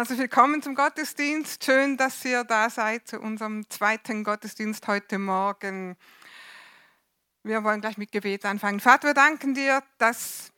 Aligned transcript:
Herzlich 0.00 0.18
willkommen 0.18 0.62
zum 0.62 0.74
Gottesdienst. 0.74 1.62
Schön, 1.62 1.98
dass 1.98 2.24
ihr 2.24 2.42
da 2.42 2.70
seid 2.70 3.06
zu 3.06 3.20
unserem 3.20 3.68
zweiten 3.68 4.24
Gottesdienst 4.24 4.88
heute 4.88 5.18
Morgen. 5.18 5.94
Wir 7.42 7.64
wollen 7.64 7.82
gleich 7.82 7.98
mit 7.98 8.10
Gebet 8.10 8.46
anfangen. 8.46 8.80
Vater, 8.80 9.08
wir 9.08 9.14
danken 9.14 9.52
dir, 9.52 9.82
dass 9.98 10.49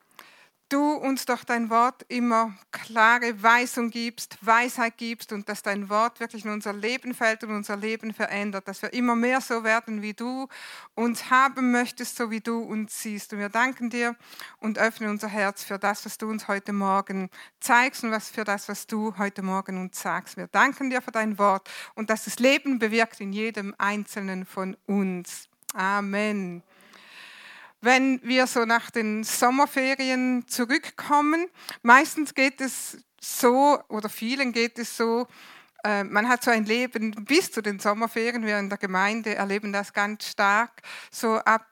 du 0.72 0.93
uns 0.95 1.27
doch 1.27 1.45
dein 1.45 1.69
Wort 1.69 2.04
immer 2.09 2.54
klare 2.71 3.43
Weisung 3.43 3.90
gibst, 3.90 4.38
Weisheit 4.40 4.96
gibst 4.96 5.32
und 5.32 5.48
dass 5.48 5.62
dein 5.62 5.91
Wort 5.91 6.18
wirklich 6.18 6.45
in 6.45 6.50
unser 6.50 6.73
Leben 6.73 7.14
fällt 7.14 7.45
und 7.45 7.50
unser 7.50 7.77
Leben 7.77 8.14
verändert, 8.14 8.66
dass 8.66 8.80
wir 8.80 8.93
immer 8.93 9.14
mehr 9.14 9.41
so 9.41 9.64
werden, 9.64 10.00
wie 10.00 10.14
du 10.14 10.48
uns 10.95 11.30
haben 11.30 11.70
möchtest, 11.73 12.16
so 12.16 12.30
wie 12.30 12.41
du 12.41 12.61
uns 12.61 13.02
siehst. 13.02 13.32
Und 13.32 13.41
wir 13.41 13.50
danken 13.50 13.91
dir 13.91 14.16
und 14.59 14.79
öffnen 14.79 15.11
unser 15.11 15.29
Herz 15.29 15.62
für 15.62 15.79
das, 15.79 16.06
was 16.06 16.16
du 16.16 16.30
uns 16.30 16.48
heute 16.48 16.73
Morgen 16.73 17.29
zeigst 17.61 18.02
und 18.04 18.11
was 18.11 18.30
für 18.30 18.45
das, 18.45 18.68
was 18.68 18.86
du 18.86 19.16
heute 19.18 19.43
Morgen 19.43 19.79
uns 19.79 20.00
sagst. 20.00 20.36
Wir 20.36 20.46
danken 20.46 20.89
dir 20.89 21.02
für 21.02 21.12
dein 21.12 21.39
Wort 21.39 21.70
und 21.95 22.09
dass 22.09 22.27
es 22.27 22.39
Leben 22.39 22.78
bewirkt 22.78 23.20
in 23.20 23.33
jedem 23.33 23.75
Einzelnen 23.78 24.47
von 24.47 24.77
uns. 24.86 25.48
Amen 25.75 26.62
wenn 27.82 28.20
wir 28.22 28.46
so 28.46 28.64
nach 28.64 28.91
den 28.91 29.24
Sommerferien 29.24 30.46
zurückkommen. 30.48 31.48
Meistens 31.82 32.34
geht 32.34 32.60
es 32.60 32.96
so, 33.20 33.78
oder 33.88 34.08
vielen 34.08 34.52
geht 34.52 34.78
es 34.78 34.96
so, 34.96 35.27
äh, 35.84 36.05
man 36.05 36.28
hat 36.28 36.45
so 36.45 36.50
ein 36.50 36.64
Leben 36.64 37.10
bis 37.24 37.50
zu 37.50 37.60
den 37.60 37.80
Sommerferien. 37.80 38.46
Wir 38.46 38.58
in 38.58 38.68
der 38.68 38.78
Gemeinde 38.78 39.34
erleben 39.34 39.72
das 39.72 39.92
ganz 39.92 40.28
stark. 40.28 40.80
So 41.10 41.38
ab 41.38 41.66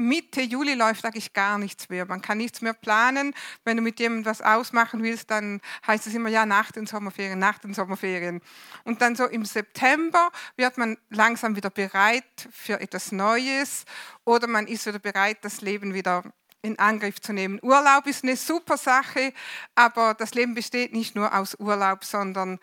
Mitte 0.00 0.40
Juli 0.40 0.74
läuft 0.74 1.04
eigentlich 1.04 1.32
gar 1.32 1.58
nichts 1.58 1.88
mehr. 1.88 2.06
Man 2.06 2.22
kann 2.22 2.38
nichts 2.38 2.60
mehr 2.60 2.72
planen. 2.72 3.34
Wenn 3.64 3.76
du 3.76 3.82
mit 3.82 4.00
jemandem 4.00 4.30
was 4.30 4.42
ausmachen 4.42 5.02
willst, 5.02 5.30
dann 5.30 5.60
heißt 5.86 6.06
es 6.06 6.14
immer, 6.14 6.28
ja, 6.28 6.46
nach 6.46 6.72
den 6.72 6.86
Sommerferien, 6.86 7.38
nach 7.38 7.58
den 7.58 7.74
Sommerferien. 7.74 8.40
Und 8.84 9.02
dann 9.02 9.16
so 9.16 9.26
im 9.26 9.44
September 9.44 10.30
wird 10.56 10.78
man 10.78 10.96
langsam 11.10 11.56
wieder 11.56 11.70
bereit 11.70 12.48
für 12.50 12.80
etwas 12.80 13.12
Neues 13.12 13.84
oder 14.24 14.46
man 14.46 14.66
ist 14.66 14.86
wieder 14.86 14.98
bereit, 14.98 15.38
das 15.42 15.60
Leben 15.60 15.94
wieder 15.94 16.24
in 16.62 16.78
Angriff 16.78 17.20
zu 17.20 17.32
nehmen. 17.32 17.58
Urlaub 17.62 18.06
ist 18.06 18.22
eine 18.22 18.36
super 18.36 18.76
Sache, 18.76 19.32
aber 19.74 20.14
das 20.14 20.34
Leben 20.34 20.54
besteht 20.54 20.92
nicht 20.92 21.14
nur 21.14 21.34
aus 21.34 21.54
Urlaub, 21.58 22.04
sondern 22.04 22.58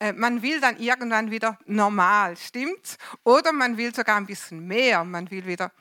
äh, 0.00 0.12
man 0.12 0.42
will 0.42 0.60
dann 0.60 0.78
irgendwann 0.78 1.30
wieder 1.30 1.58
normal, 1.66 2.36
stimmt's? 2.36 2.98
Oder 3.24 3.52
man 3.52 3.76
will 3.76 3.94
sogar 3.94 4.16
ein 4.16 4.26
bisschen 4.26 4.66
mehr, 4.66 5.04
man 5.04 5.30
will 5.30 5.46
wieder 5.46 5.72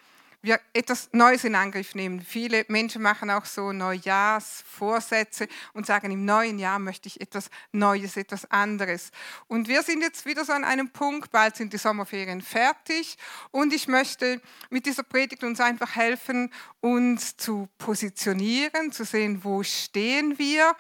wir 0.48 0.62
etwas 0.74 1.10
Neues 1.12 1.44
in 1.44 1.56
Angriff 1.56 1.94
nehmen. 1.94 2.22
Viele 2.22 2.66
Menschen 2.70 3.02
machen 3.02 3.30
auch 3.30 3.46
so 3.46 3.74
Neujahrsvorsätze 3.74 5.48
und 5.74 5.86
sagen, 5.86 6.10
im 6.10 6.24
neuen 6.24 6.58
Jahr 6.58 6.80
möchte 6.80 7.08
ich 7.08 7.20
etwas 7.20 7.50
Neues, 7.74 8.16
etwas 8.16 8.50
anderes. 8.50 9.12
Und 9.48 9.68
wir 9.68 9.84
sind 9.84 10.02
jetzt 10.02 10.26
wieder 10.26 10.46
so 10.46 10.54
an 10.54 10.64
einem 10.64 10.90
Punkt, 10.90 11.32
bald 11.32 11.58
sind 11.58 11.74
die 11.74 11.78
Sommerferien 11.78 12.42
fertig 12.42 13.18
und 13.52 13.74
ich 13.74 13.88
möchte 13.88 14.42
mit 14.70 14.86
dieser 14.86 15.04
Predigt 15.04 15.44
uns 15.44 15.60
einfach 15.60 15.96
helfen, 15.96 16.52
uns 16.80 17.36
zu 17.36 17.68
positionieren, 17.78 18.92
zu 18.92 19.04
sehen, 19.04 19.44
wo 19.44 19.64
stehen 19.64 20.40
wir 20.40 20.76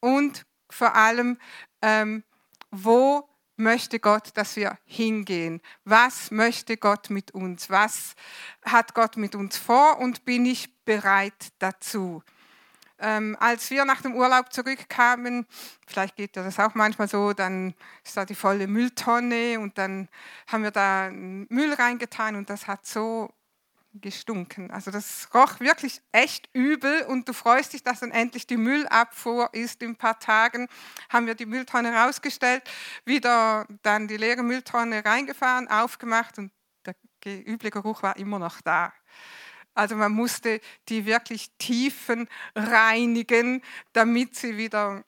und 0.00 0.44
vor 0.70 0.94
allem, 0.94 1.38
ähm, 1.82 2.22
wo 2.70 3.27
möchte 3.58 3.98
Gott, 3.98 4.30
dass 4.34 4.56
wir 4.56 4.78
hingehen? 4.84 5.60
Was 5.84 6.30
möchte 6.30 6.76
Gott 6.76 7.10
mit 7.10 7.32
uns? 7.32 7.70
Was 7.70 8.14
hat 8.64 8.94
Gott 8.94 9.16
mit 9.16 9.34
uns 9.34 9.56
vor 9.56 9.98
und 9.98 10.24
bin 10.24 10.46
ich 10.46 10.74
bereit 10.84 11.52
dazu? 11.58 12.22
Ähm, 13.00 13.36
als 13.38 13.70
wir 13.70 13.84
nach 13.84 14.02
dem 14.02 14.16
Urlaub 14.16 14.52
zurückkamen, 14.52 15.46
vielleicht 15.86 16.16
geht 16.16 16.36
das 16.36 16.58
auch 16.58 16.74
manchmal 16.74 17.08
so, 17.08 17.32
dann 17.32 17.74
ist 18.04 18.16
da 18.16 18.24
die 18.24 18.34
volle 18.34 18.66
Mülltonne 18.66 19.60
und 19.60 19.78
dann 19.78 20.08
haben 20.48 20.64
wir 20.64 20.72
da 20.72 21.08
Müll 21.10 21.74
reingetan 21.74 22.34
und 22.34 22.50
das 22.50 22.66
hat 22.66 22.86
so 22.86 23.32
gestunken. 24.00 24.70
Also 24.70 24.90
das 24.90 25.28
roch 25.34 25.60
wirklich 25.60 26.00
echt 26.12 26.48
übel 26.52 27.02
und 27.02 27.28
du 27.28 27.32
freust 27.32 27.72
dich, 27.72 27.82
dass 27.82 28.00
dann 28.00 28.10
endlich 28.10 28.46
die 28.46 28.56
Müllabfuhr 28.56 29.50
ist. 29.52 29.82
In 29.82 29.90
ein 29.90 29.96
paar 29.96 30.18
Tagen 30.18 30.68
haben 31.08 31.26
wir 31.26 31.34
die 31.34 31.46
Mülltonne 31.46 31.94
rausgestellt, 31.94 32.62
wieder 33.04 33.66
dann 33.82 34.08
die 34.08 34.16
leere 34.16 34.42
Mülltonne 34.42 35.04
reingefahren, 35.04 35.68
aufgemacht 35.68 36.38
und 36.38 36.52
der 36.84 36.94
üble 37.24 37.70
Geruch 37.70 38.02
war 38.02 38.16
immer 38.16 38.38
noch 38.38 38.60
da. 38.60 38.92
Also 39.74 39.94
man 39.94 40.12
musste 40.12 40.60
die 40.88 41.06
wirklich 41.06 41.50
tiefen 41.58 42.28
reinigen, 42.54 43.62
damit 43.92 44.34
sie 44.34 44.56
wieder 44.56 45.04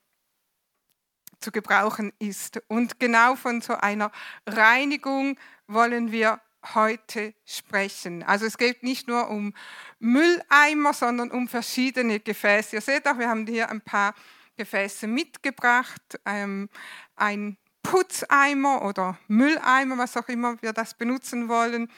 zu 1.40 1.50
gebrauchen 1.50 2.12
ist. 2.18 2.62
Und 2.68 3.00
genau 3.00 3.34
von 3.34 3.62
so 3.62 3.74
einer 3.74 4.12
Reinigung 4.46 5.38
wollen 5.66 6.12
wir 6.12 6.40
heute 6.74 7.34
sprechen. 7.44 8.22
Also 8.22 8.46
es 8.46 8.58
geht 8.58 8.82
nicht 8.82 9.08
nur 9.08 9.28
um 9.28 9.54
Mülleimer, 9.98 10.92
sondern 10.92 11.30
um 11.30 11.48
verschiedene 11.48 12.20
Gefäße. 12.20 12.76
Ihr 12.76 12.82
seht 12.82 13.06
auch, 13.08 13.18
wir 13.18 13.28
haben 13.28 13.46
hier 13.46 13.70
ein 13.70 13.80
paar 13.80 14.14
Gefäße 14.56 15.06
mitgebracht. 15.06 16.20
Ähm, 16.24 16.68
ein 17.16 17.56
Putzeimer 17.82 18.82
oder 18.82 19.18
Mülleimer, 19.28 19.98
was 19.98 20.16
auch 20.16 20.28
immer 20.28 20.60
wir 20.62 20.72
das 20.72 20.94
benutzen 20.94 21.48
wollen. 21.48 21.90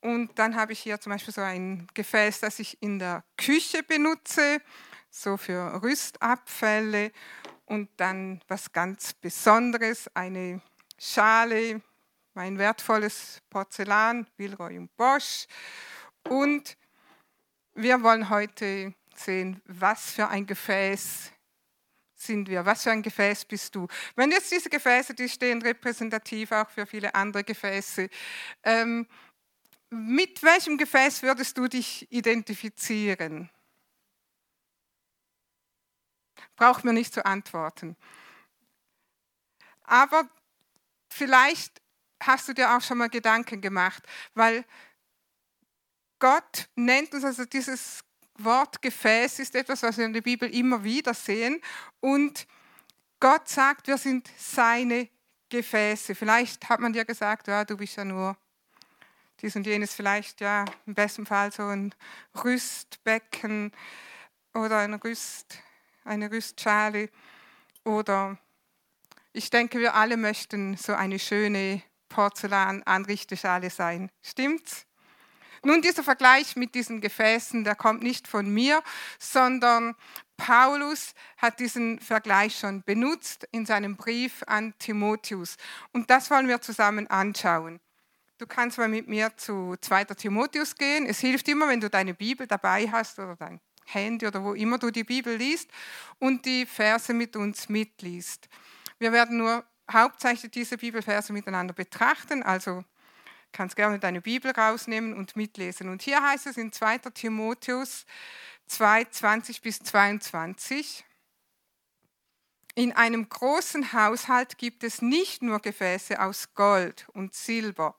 Und 0.00 0.36
dann 0.36 0.56
habe 0.56 0.72
ich 0.72 0.80
hier 0.80 1.00
zum 1.00 1.12
Beispiel 1.12 1.32
so 1.32 1.42
ein 1.42 1.86
Gefäß, 1.94 2.40
das 2.40 2.58
ich 2.58 2.82
in 2.82 2.98
der 2.98 3.22
Küche 3.36 3.84
benutze, 3.84 4.60
so 5.10 5.36
für 5.36 5.80
Rüstabfälle. 5.82 7.12
Und 7.66 7.88
dann 7.98 8.40
was 8.48 8.72
ganz 8.72 9.12
Besonderes, 9.12 10.10
eine 10.14 10.60
Schale 10.98 11.80
mein 12.34 12.58
wertvolles 12.58 13.40
Porzellan, 13.50 14.26
Villeroy 14.36 14.78
und 14.78 14.96
Bosch. 14.96 15.46
Und 16.28 16.76
wir 17.74 18.02
wollen 18.02 18.28
heute 18.28 18.94
sehen, 19.14 19.60
was 19.66 20.12
für 20.12 20.28
ein 20.28 20.46
Gefäß 20.46 21.32
sind 22.14 22.48
wir, 22.48 22.64
was 22.64 22.84
für 22.84 22.92
ein 22.92 23.02
Gefäß 23.02 23.44
bist 23.46 23.74
du. 23.74 23.88
Wenn 24.14 24.30
jetzt 24.30 24.50
diese 24.52 24.70
Gefäße, 24.70 25.14
die 25.14 25.28
stehen 25.28 25.60
repräsentativ 25.60 26.52
auch 26.52 26.70
für 26.70 26.86
viele 26.86 27.14
andere 27.14 27.42
Gefäße, 27.44 28.08
ähm, 28.62 29.08
mit 29.90 30.42
welchem 30.42 30.78
Gefäß 30.78 31.22
würdest 31.22 31.58
du 31.58 31.68
dich 31.68 32.10
identifizieren? 32.10 33.50
Braucht 36.56 36.84
mir 36.84 36.92
nicht 36.92 37.12
zu 37.12 37.26
antworten. 37.26 37.96
Aber 39.82 40.28
vielleicht 41.10 41.81
hast 42.22 42.48
du 42.48 42.52
dir 42.52 42.74
auch 42.74 42.80
schon 42.80 42.98
mal 42.98 43.08
Gedanken 43.08 43.60
gemacht, 43.60 44.02
weil 44.34 44.64
Gott 46.18 46.68
nennt 46.76 47.12
uns, 47.14 47.24
also 47.24 47.44
dieses 47.44 48.04
Wort 48.38 48.80
Gefäß 48.80 49.40
ist 49.40 49.54
etwas, 49.54 49.82
was 49.82 49.98
wir 49.98 50.06
in 50.06 50.12
der 50.12 50.20
Bibel 50.20 50.48
immer 50.48 50.82
wieder 50.84 51.14
sehen. 51.14 51.60
Und 52.00 52.46
Gott 53.20 53.48
sagt, 53.48 53.86
wir 53.88 53.98
sind 53.98 54.30
seine 54.36 55.08
Gefäße. 55.48 56.14
Vielleicht 56.14 56.68
hat 56.68 56.80
man 56.80 56.92
dir 56.92 57.04
gesagt, 57.04 57.48
ja, 57.48 57.64
du 57.64 57.76
bist 57.76 57.96
ja 57.96 58.04
nur 58.04 58.36
dies 59.40 59.56
und 59.56 59.66
jenes, 59.66 59.94
vielleicht 59.94 60.40
ja 60.40 60.64
im 60.86 60.94
besten 60.94 61.26
Fall 61.26 61.52
so 61.52 61.66
ein 61.66 61.94
Rüstbecken 62.44 63.72
oder 64.54 64.78
ein 64.78 64.94
Rüst, 64.94 65.58
eine 66.04 66.30
Rüstschale. 66.30 67.10
Oder 67.84 68.38
ich 69.32 69.50
denke, 69.50 69.80
wir 69.80 69.94
alle 69.94 70.16
möchten 70.16 70.76
so 70.76 70.94
eine 70.94 71.18
schöne 71.18 71.82
Porzellan-Anrichteschale 72.12 73.70
sein. 73.70 74.10
Stimmt's? 74.22 74.86
Nun, 75.64 75.80
dieser 75.80 76.02
Vergleich 76.02 76.56
mit 76.56 76.74
diesen 76.74 77.00
Gefäßen, 77.00 77.64
der 77.64 77.76
kommt 77.76 78.02
nicht 78.02 78.26
von 78.26 78.52
mir, 78.52 78.82
sondern 79.18 79.94
Paulus 80.36 81.14
hat 81.36 81.60
diesen 81.60 82.00
Vergleich 82.00 82.58
schon 82.58 82.82
benutzt 82.82 83.46
in 83.52 83.64
seinem 83.64 83.96
Brief 83.96 84.42
an 84.46 84.74
Timotheus. 84.78 85.56
Und 85.92 86.10
das 86.10 86.30
wollen 86.30 86.48
wir 86.48 86.60
zusammen 86.60 87.06
anschauen. 87.06 87.80
Du 88.38 88.46
kannst 88.48 88.76
mal 88.76 88.88
mit 88.88 89.06
mir 89.06 89.36
zu 89.36 89.76
2. 89.80 90.04
Timotheus 90.06 90.74
gehen. 90.74 91.06
Es 91.06 91.20
hilft 91.20 91.46
immer, 91.46 91.68
wenn 91.68 91.80
du 91.80 91.88
deine 91.88 92.12
Bibel 92.12 92.48
dabei 92.48 92.88
hast 92.90 93.20
oder 93.20 93.36
dein 93.36 93.60
Handy 93.84 94.26
oder 94.26 94.42
wo 94.42 94.54
immer 94.54 94.78
du 94.78 94.90
die 94.90 95.04
Bibel 95.04 95.36
liest 95.36 95.70
und 96.18 96.44
die 96.44 96.66
Verse 96.66 97.14
mit 97.14 97.36
uns 97.36 97.68
mitliest. 97.68 98.48
Wir 98.98 99.12
werden 99.12 99.38
nur 99.38 99.64
hauptsächlich 99.90 100.50
diese 100.50 100.78
Bibelverse 100.78 101.32
miteinander 101.32 101.74
betrachten. 101.74 102.42
Also 102.42 102.84
kannst 103.52 103.76
gerne 103.76 103.98
deine 103.98 104.20
Bibel 104.20 104.50
rausnehmen 104.50 105.14
und 105.14 105.36
mitlesen. 105.36 105.88
Und 105.88 106.02
hier 106.02 106.22
heißt 106.22 106.46
es 106.46 106.56
in 106.56 106.72
2. 106.72 106.98
Timotheus 107.14 108.06
2, 108.66 109.04
20 109.04 109.62
bis 109.62 109.78
22. 109.80 111.04
In 112.74 112.92
einem 112.92 113.28
großen 113.28 113.92
Haushalt 113.92 114.56
gibt 114.56 114.82
es 114.82 115.02
nicht 115.02 115.42
nur 115.42 115.60
Gefäße 115.60 116.20
aus 116.20 116.54
Gold 116.54 117.06
und 117.12 117.34
Silber, 117.34 117.94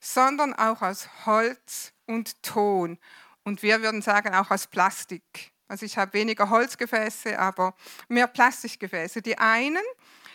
sondern 0.00 0.54
auch 0.54 0.80
aus 0.80 1.08
Holz 1.26 1.92
und 2.06 2.40
Ton. 2.42 2.98
Und 3.42 3.64
wir 3.64 3.82
würden 3.82 4.00
sagen 4.00 4.32
auch 4.32 4.52
aus 4.52 4.68
Plastik. 4.68 5.52
Also 5.66 5.86
ich 5.86 5.98
habe 5.98 6.12
weniger 6.12 6.50
Holzgefäße, 6.50 7.36
aber 7.36 7.74
mehr 8.06 8.28
Plastikgefäße. 8.28 9.22
Die 9.22 9.38
einen 9.38 9.82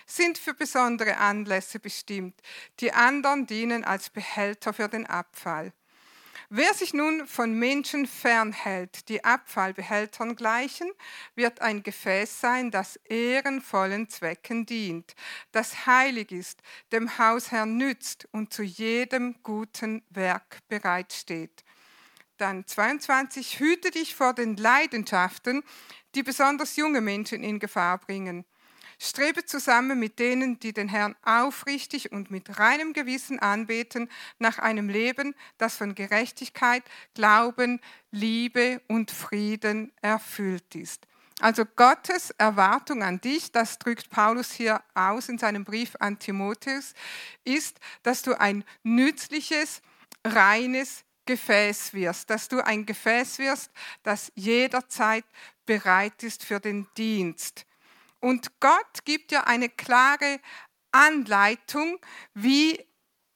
sind 0.08 0.38
für 0.38 0.54
besondere 0.54 1.18
Anlässe 1.18 1.80
bestimmt, 1.80 2.42
die 2.80 2.94
anderen 2.94 3.46
dienen 3.46 3.84
als 3.84 4.10
Behälter 4.10 4.74
für 4.74 4.88
den 4.88 5.06
Abfall. 5.06 5.74
Wer 6.50 6.74
sich 6.74 6.94
nun 6.94 7.28
von 7.28 7.54
Menschen 7.54 8.08
fernhält, 8.08 9.10
die 9.10 9.26
Abfallbehältern 9.26 10.38
gleichen, 10.38 10.90
wird 11.36 11.62
ein 11.62 11.84
Gefäß 11.84 12.40
sein, 12.40 12.72
das 12.72 12.96
ehrenvollen 13.04 14.08
Zwecken 14.10 14.66
dient, 14.66 15.14
das 15.52 15.86
heilig 15.86 16.32
ist, 16.32 16.62
dem 16.94 17.18
Hausherrn 17.18 17.76
nützt 17.76 18.30
und 18.32 18.54
zu 18.54 18.64
jedem 18.64 19.36
guten 19.44 20.04
Werk 20.10 20.60
bereitsteht. 20.70 21.66
Dann 22.38 22.66
22, 22.66 23.60
hüte 23.60 23.92
dich 23.92 24.16
vor 24.16 24.34
den 24.34 24.56
Leidenschaften, 24.56 25.64
die 26.16 26.24
besonders 26.24 26.78
junge 26.78 27.02
Menschen 27.02 27.44
in 27.44 27.60
Gefahr 27.60 27.98
bringen. 27.98 28.46
Strebe 29.00 29.46
zusammen 29.46 30.00
mit 30.00 30.18
denen, 30.20 30.60
die 30.60 30.74
den 30.74 30.90
Herrn 30.90 31.16
aufrichtig 31.24 32.12
und 32.12 32.32
mit 32.32 32.60
reinem 32.60 32.94
Gewissen 32.94 33.40
anbeten, 33.40 34.10
nach 34.40 34.58
einem 34.58 34.90
Leben, 34.90 35.36
das 35.58 35.78
von 35.78 35.94
Gerechtigkeit, 35.94 36.84
Glauben, 37.14 37.80
Liebe 38.12 38.82
und 38.88 39.12
Frieden 39.12 39.92
erfüllt 40.02 40.76
ist. 40.76 41.06
Also 41.40 41.66
Gottes 41.66 42.32
Erwartung 42.32 43.04
an 43.04 43.22
dich, 43.22 43.52
das 43.52 43.78
drückt 43.78 44.10
Paulus 44.10 44.52
hier 44.52 44.82
aus 44.96 45.30
in 45.30 45.38
seinem 45.38 45.64
Brief 45.64 45.96
an 46.00 46.18
Timotheus, 46.18 46.96
ist, 47.44 47.80
dass 48.02 48.24
du 48.24 48.40
ein 48.40 48.64
nützliches, 48.82 49.84
reines 50.24 51.04
Gefäß 51.28 51.94
wirst, 51.94 52.32
dass 52.32 52.48
du 52.48 52.66
ein 52.66 52.88
Gefäß 52.88 53.38
wirst, 53.38 53.72
das 54.02 54.32
jederzeit 54.34 55.26
bereit 55.68 56.24
ist 56.24 56.44
für 56.44 56.60
den 56.60 56.88
Dienst. 56.98 57.68
Und 58.20 58.60
Gott 58.60 59.06
gibt 59.06 59.32
dir 59.32 59.48
eine 59.48 59.70
klare 59.70 60.40
Anleitung, 60.92 62.00
wie 62.34 62.88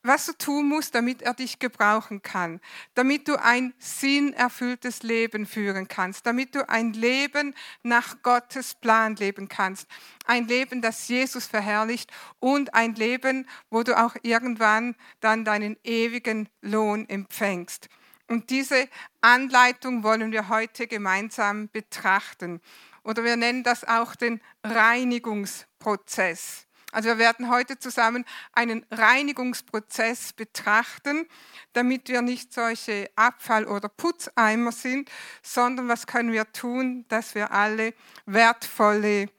was 0.04 0.26
du 0.26 0.34
tun 0.34 0.68
musst, 0.68 0.96
damit 0.96 1.22
er 1.22 1.34
dich 1.34 1.60
gebrauchen 1.60 2.22
kann, 2.22 2.60
damit 2.96 3.28
du 3.28 3.36
ein 3.42 3.74
sinnerfülltes 3.78 5.04
Leben 5.04 5.46
führen 5.46 5.88
kannst, 5.88 6.26
damit 6.26 6.56
du 6.56 6.68
ein 6.68 6.94
Leben 6.94 7.54
nach 7.84 8.22
Gottes 8.24 8.76
Plan 8.76 9.16
leben 9.16 9.48
kannst, 9.48 9.88
ein 10.26 10.48
Leben, 10.48 10.82
das 10.82 11.08
Jesus 11.08 11.46
verherrlicht 11.46 12.12
und 12.40 12.74
ein 12.74 12.96
Leben, 12.96 13.48
wo 13.70 13.84
du 13.84 13.98
auch 13.98 14.16
irgendwann 14.24 14.96
dann 15.20 15.46
deinen 15.46 15.78
ewigen 15.84 16.50
Lohn 16.62 17.08
empfängst. 17.08 17.88
Und 18.28 18.50
diese 18.50 18.88
Anleitung 19.20 20.04
wollen 20.04 20.32
wir 20.32 20.48
heute 20.48 20.88
gemeinsam 20.88 21.70
betrachten. 21.70 22.62
Oder 23.04 23.24
wir 23.24 23.36
nennen 23.36 23.64
das 23.64 23.84
auch 23.84 24.16
den 24.16 24.42
Reinigungsprozess. 24.64 26.68
Also 26.92 27.08
wir 27.08 27.18
werden 27.18 27.50
heute 27.50 27.80
zusammen 27.80 28.26
einen 28.52 28.86
Reinigungsprozess 28.92 30.34
betrachten, 30.34 31.26
damit 31.72 32.10
wir 32.10 32.22
nicht 32.22 32.54
solche 32.54 33.10
Abfall- 33.16 33.66
oder 33.66 33.88
Putzeimer 33.88 34.74
sind, 34.74 35.10
sondern 35.42 35.88
was 35.88 36.06
können 36.06 36.34
wir 36.34 36.52
tun, 36.52 37.06
dass 37.08 37.34
wir 37.34 37.52
alle 37.52 37.94
wertvolle 38.26 39.30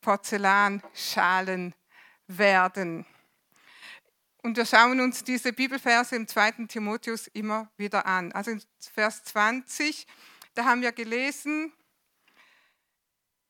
Porzellanschalen 0.00 1.74
werden. 2.28 3.04
Und 4.42 4.56
wir 4.56 4.66
schauen 4.66 5.00
uns 5.00 5.22
diese 5.22 5.52
Bibelverse 5.52 6.16
im 6.16 6.26
2. 6.26 6.66
Timotheus 6.66 7.26
immer 7.28 7.70
wieder 7.76 8.06
an. 8.06 8.32
Also 8.32 8.52
in 8.52 8.62
Vers 8.92 9.22
20, 9.24 10.06
da 10.54 10.64
haben 10.64 10.80
wir 10.80 10.92
gelesen, 10.92 11.72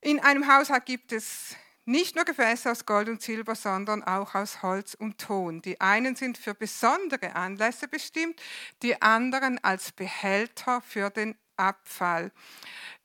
in 0.02 0.20
einem 0.20 0.52
Haushalt 0.52 0.84
gibt 0.84 1.12
es 1.12 1.56
nicht 1.84 2.14
nur 2.14 2.24
Gefäße 2.24 2.70
aus 2.70 2.86
Gold 2.86 3.08
und 3.08 3.22
Silber, 3.22 3.54
sondern 3.54 4.04
auch 4.04 4.34
aus 4.34 4.62
Holz 4.62 4.94
und 4.94 5.18
Ton. 5.18 5.62
Die 5.62 5.80
einen 5.80 6.14
sind 6.14 6.38
für 6.38 6.54
besondere 6.54 7.34
Anlässe 7.34 7.88
bestimmt, 7.88 8.40
die 8.82 9.00
anderen 9.00 9.62
als 9.64 9.92
Behälter 9.92 10.80
für 10.82 11.10
den 11.10 11.36
Abfall. 11.56 12.30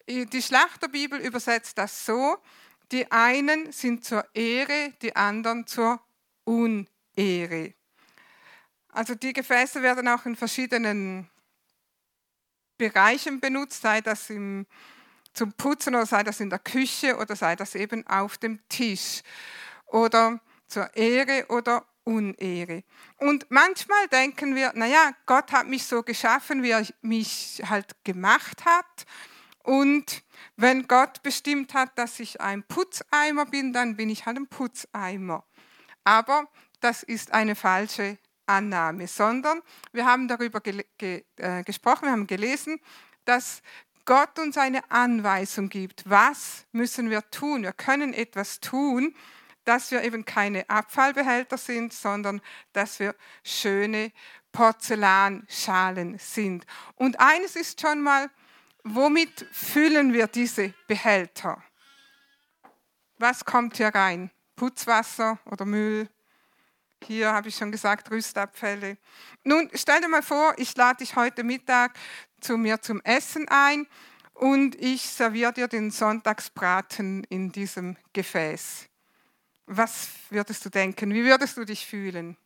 Die 0.08 0.42
Schlachterbibel 0.42 1.20
übersetzt 1.20 1.78
das 1.78 2.06
so, 2.06 2.38
die 2.92 3.12
einen 3.12 3.72
sind 3.72 4.06
zur 4.06 4.26
Ehre, 4.34 4.94
die 5.02 5.16
anderen 5.16 5.68
zur 5.68 6.02
Unehre. 6.46 7.74
Also 8.90 9.16
die 9.16 9.34
Gefäße 9.34 9.84
werden 9.84 10.08
auch 10.08 10.26
in 10.26 10.36
verschiedenen 10.36 11.30
Bereichen 12.78 13.40
benutzt, 13.40 13.82
sei 13.82 14.02
das 14.02 14.30
im 14.30 14.66
zum 15.38 15.54
Putzen 15.54 15.96
oder 15.96 16.06
sei 16.06 16.24
das 16.24 16.40
in 16.40 16.50
der 16.50 16.60
Küche 16.60 17.16
oder 17.18 17.36
sei 17.36 17.56
das 17.56 17.76
eben 17.76 18.06
auf 18.08 18.38
dem 18.38 18.60
Tisch 18.70 19.22
oder 19.86 20.40
zur 20.68 20.94
Ehre 20.96 21.46
oder 21.50 21.86
Unehre. 22.04 22.84
Und 23.18 23.46
manchmal 23.50 24.08
denken 24.08 24.56
wir, 24.56 24.72
naja, 24.74 25.12
Gott 25.26 25.52
hat 25.52 25.68
mich 25.68 25.86
so 25.86 26.04
geschaffen, 26.04 26.64
wie 26.64 26.72
er 26.72 26.86
mich 27.02 27.62
halt 27.68 27.96
gemacht 28.04 28.66
hat. 28.66 29.06
Und 29.64 30.24
wenn 30.56 30.88
Gott 30.88 31.22
bestimmt 31.22 31.74
hat, 31.74 31.98
dass 31.98 32.20
ich 32.20 32.40
ein 32.42 32.64
Putzeimer 32.64 33.46
bin, 33.46 33.74
dann 33.74 33.98
bin 33.98 34.10
ich 34.10 34.26
halt 34.26 34.38
ein 34.38 34.48
Putzeimer. 34.48 35.44
Aber 36.04 36.48
das 36.80 37.04
ist 37.04 37.34
eine 37.34 37.56
falsche 37.56 38.18
Annahme, 38.46 39.08
sondern 39.08 39.62
wir 39.92 40.06
haben 40.06 40.30
darüber 40.30 40.62
ge 40.62 40.86
ge 40.98 41.26
äh, 41.36 41.64
gesprochen, 41.64 42.06
wir 42.06 42.12
haben 42.12 42.28
gelesen, 42.28 42.80
dass 43.26 43.62
Gott 44.08 44.40
uns 44.40 44.58
eine 44.58 44.90
Anweisung 44.90 45.68
gibt, 45.68 46.10
was 46.10 46.66
müssen 46.72 47.10
wir 47.10 47.30
tun. 47.30 47.64
Wir 47.64 47.74
können 47.74 48.14
etwas 48.14 48.62
tun, 48.62 49.14
dass 49.66 49.92
wir 49.92 50.02
eben 50.02 50.24
keine 50.24 50.68
Abfallbehälter 50.70 51.58
sind, 51.58 51.92
sondern 51.92 52.42
dass 52.72 53.02
wir 53.02 53.14
schöne 53.44 54.14
Porzellanschalen 54.54 56.18
sind. 56.20 56.66
Und 56.96 57.20
eines 57.20 57.58
ist 57.58 57.82
schon 57.82 58.02
mal, 58.02 58.30
womit 58.86 59.46
füllen 59.52 60.14
wir 60.14 60.28
diese 60.28 60.74
Behälter? 60.88 61.62
Was 63.18 63.44
kommt 63.44 63.76
hier 63.76 63.90
rein? 63.90 64.32
Putzwasser 64.56 65.38
oder 65.44 65.66
Müll? 65.66 66.08
Hier 67.04 67.34
habe 67.34 67.50
ich 67.50 67.56
schon 67.56 67.72
gesagt, 67.72 68.10
Rüstabfälle. 68.10 68.98
Nun, 69.44 69.70
stell 69.74 70.02
dir 70.02 70.08
mal 70.08 70.24
vor, 70.24 70.54
ich 70.58 70.76
lade 70.76 71.00
dich 71.00 71.16
heute 71.16 71.44
Mittag 71.44 71.94
zu 72.42 72.58
mir 72.58 72.82
zum 72.82 73.02
Essen 73.02 73.48
ein 73.50 73.88
und 74.34 74.76
ich 74.76 75.02
serviere 75.02 75.54
dir 75.54 75.68
den 75.68 75.92
Sonntagsbraten 75.92 77.24
in 77.26 77.52
diesem 77.52 77.98
Gefäß. 78.14 78.88
Was 79.66 80.10
würdest 80.30 80.64
du 80.64 80.70
denken? 80.70 81.14
Wie 81.14 81.26
würdest 81.26 81.58
du 81.58 81.66
dich 81.66 81.86
fühlen? 81.86 82.38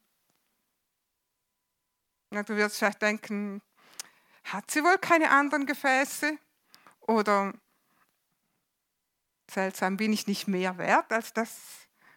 Ja, 2.31 2.43
du 2.43 2.55
würdest 2.55 2.77
vielleicht 2.79 3.01
denken, 3.01 3.61
hat 4.45 4.71
sie 4.71 4.83
wohl 4.83 4.97
keine 4.97 5.29
anderen 5.29 5.65
Gefäße? 5.65 6.37
Oder 7.01 7.53
seltsam, 9.49 9.97
bin 9.97 10.13
ich 10.13 10.27
nicht 10.27 10.47
mehr 10.47 10.77
wert, 10.77 11.11
als 11.11 11.33
dass 11.33 11.57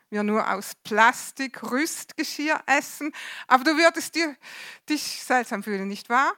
wir 0.09 0.23
nur 0.23 0.49
aus 0.49 0.77
Plastik 0.77 1.65
Rüstgeschirr 1.65 2.63
essen? 2.67 3.13
Aber 3.49 3.65
du 3.65 3.77
würdest 3.77 4.15
dir, 4.15 4.37
dich 4.89 5.25
seltsam 5.25 5.65
fühlen, 5.65 5.89
nicht 5.89 6.09
wahr? 6.09 6.33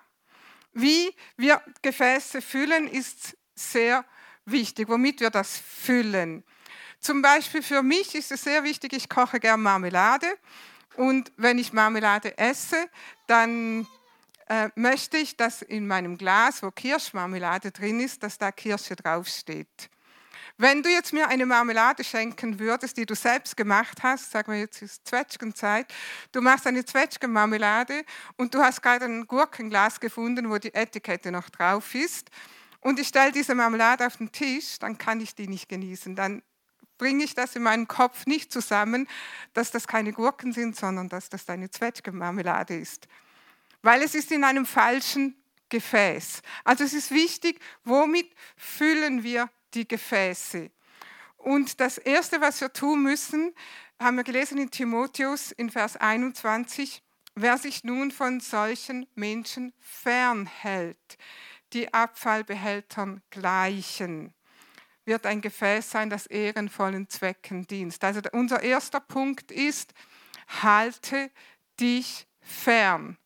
Wie 0.78 1.14
wir 1.38 1.62
Gefäße 1.80 2.42
füllen, 2.42 2.86
ist 2.86 3.34
sehr 3.54 4.04
wichtig, 4.44 4.90
womit 4.90 5.20
wir 5.20 5.30
das 5.30 5.56
füllen. 5.56 6.44
Zum 7.00 7.22
Beispiel 7.22 7.62
für 7.62 7.82
mich 7.82 8.14
ist 8.14 8.30
es 8.30 8.42
sehr 8.42 8.62
wichtig, 8.62 8.92
ich 8.92 9.08
koche 9.08 9.40
gern 9.40 9.62
Marmelade 9.62 10.26
und 10.96 11.32
wenn 11.38 11.58
ich 11.58 11.72
Marmelade 11.72 12.36
esse, 12.36 12.90
dann 13.26 13.86
äh, 14.48 14.68
möchte 14.74 15.16
ich, 15.16 15.38
dass 15.38 15.62
in 15.62 15.86
meinem 15.86 16.18
Glas, 16.18 16.62
wo 16.62 16.70
Kirschmarmelade 16.70 17.72
drin 17.72 17.98
ist, 17.98 18.22
dass 18.22 18.36
da 18.36 18.52
Kirsche 18.52 18.96
draufsteht. 18.96 19.88
Wenn 20.58 20.82
du 20.82 20.88
jetzt 20.88 21.12
mir 21.12 21.28
eine 21.28 21.44
Marmelade 21.44 22.02
schenken 22.02 22.58
würdest, 22.58 22.96
die 22.96 23.04
du 23.04 23.14
selbst 23.14 23.58
gemacht 23.58 24.02
hast, 24.02 24.30
sagen 24.30 24.52
wir 24.52 24.60
jetzt 24.60 24.80
ist 24.80 25.06
Zwetschgenzeit, 25.06 25.92
du 26.32 26.40
machst 26.40 26.66
eine 26.66 26.82
Zwetschgenmarmelade 26.82 28.04
und 28.36 28.54
du 28.54 28.60
hast 28.60 28.82
gerade 28.82 29.04
ein 29.04 29.26
Gurkenglas 29.26 30.00
gefunden, 30.00 30.48
wo 30.48 30.56
die 30.56 30.72
Etikette 30.72 31.30
noch 31.30 31.50
drauf 31.50 31.94
ist 31.94 32.30
und 32.80 32.98
ich 32.98 33.08
stelle 33.08 33.32
diese 33.32 33.54
Marmelade 33.54 34.06
auf 34.06 34.16
den 34.16 34.32
Tisch, 34.32 34.78
dann 34.78 34.96
kann 34.96 35.20
ich 35.20 35.34
die 35.34 35.48
nicht 35.48 35.68
genießen. 35.68 36.16
Dann 36.16 36.42
bringe 36.98 37.24
ich 37.24 37.34
das 37.34 37.56
in 37.56 37.62
meinem 37.62 37.88
Kopf 37.88 38.24
nicht 38.24 38.52
zusammen, 38.52 39.08
dass 39.52 39.70
das 39.70 39.86
keine 39.86 40.12
Gurken 40.12 40.52
sind, 40.52 40.76
sondern 40.76 41.08
dass 41.08 41.28
das 41.28 41.48
eine 41.48 41.70
Zwetschgenmarmelade 41.70 42.76
ist. 42.76 43.08
Weil 43.82 44.02
es 44.02 44.14
ist 44.14 44.32
in 44.32 44.44
einem 44.44 44.64
falschen 44.64 45.36
Gefäß. 45.68 46.42
Also 46.64 46.84
es 46.84 46.94
ist 46.94 47.10
wichtig, 47.10 47.60
womit 47.84 48.32
füllen 48.56 49.22
wir 49.22 49.50
die 49.76 49.86
Gefäße. 49.86 50.70
Und 51.36 51.80
das 51.80 51.98
Erste, 51.98 52.40
was 52.40 52.60
wir 52.60 52.72
tun 52.72 53.02
müssen, 53.02 53.54
haben 54.00 54.16
wir 54.16 54.24
gelesen 54.24 54.58
in 54.58 54.70
Timotheus 54.70 55.52
in 55.52 55.70
Vers 55.70 55.96
21, 55.96 57.02
wer 57.34 57.58
sich 57.58 57.84
nun 57.84 58.10
von 58.10 58.40
solchen 58.40 59.06
Menschen 59.14 59.72
fernhält, 59.78 61.18
die 61.72 61.92
Abfallbehältern 61.92 63.22
gleichen. 63.30 64.32
wird 65.04 65.24
ein 65.24 65.40
Gefäß 65.40 65.88
sein, 65.88 66.10
das 66.10 66.26
ehrenvollen 66.26 67.08
Zwecken 67.08 67.64
dient. 67.68 68.02
Also 68.02 68.20
unser 68.32 68.64
erster 68.64 68.98
Punkt 68.98 69.52
ist, 69.52 69.94
halte 70.62 71.30
dich 71.78 72.26
fern. 72.40 73.16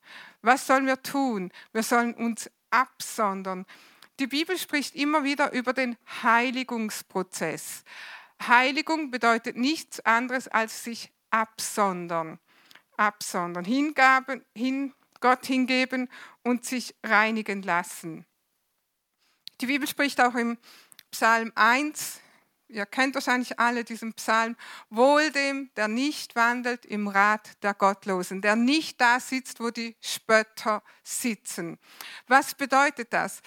Was 0.43 0.67
sollen 0.67 0.87
wir 0.87 1.03
tun? 1.03 1.51
Wir 1.73 1.83
sollen 1.83 2.13
uns 2.13 2.51
absondern. 2.71 3.65
Die 4.21 4.27
Bibel 4.27 4.59
spricht 4.59 4.95
immer 4.97 5.25
wieder 5.25 5.53
über 5.55 5.73
den 5.73 5.97
Heiligungsprozess. 6.23 7.85
Heiligung 8.47 9.11
bedeutet 9.11 9.57
nichts 9.57 9.99
anderes 10.01 10.47
als 10.47 10.85
sich 10.85 11.11
absondern. 11.31 12.39
Absondern, 12.99 13.65
hingaben, 13.65 14.45
hin, 14.55 14.93
Gott 15.21 15.47
hingeben 15.47 16.11
und 16.43 16.67
sich 16.67 16.95
reinigen 17.03 17.63
lassen. 17.63 18.27
Die 19.63 19.67
Bibel 19.67 19.89
spricht 19.89 20.21
auch 20.21 20.35
im 20.35 20.59
Psalm 21.11 21.51
1, 21.55 22.21
ihr 22.69 22.85
kennt 22.85 23.15
wahrscheinlich 23.15 23.59
alle 23.59 23.85
diesen 23.85 24.13
Psalm, 24.13 24.55
wohl 24.91 25.31
dem, 25.31 25.71
der 25.77 25.89
nicht 25.89 26.37
wandelt 26.37 26.85
im 26.85 27.09
Rat 27.09 27.63
der 27.63 27.73
Gottlosen, 27.73 28.43
der 28.43 28.55
nicht 28.55 29.01
da 29.01 29.19
sitzt, 29.19 29.61
wo 29.61 29.71
die 29.71 29.97
Spötter 30.03 30.83
sitzen. 31.03 31.79
Was 32.27 32.55
bedeutet 32.55 33.15
das? 33.15 33.41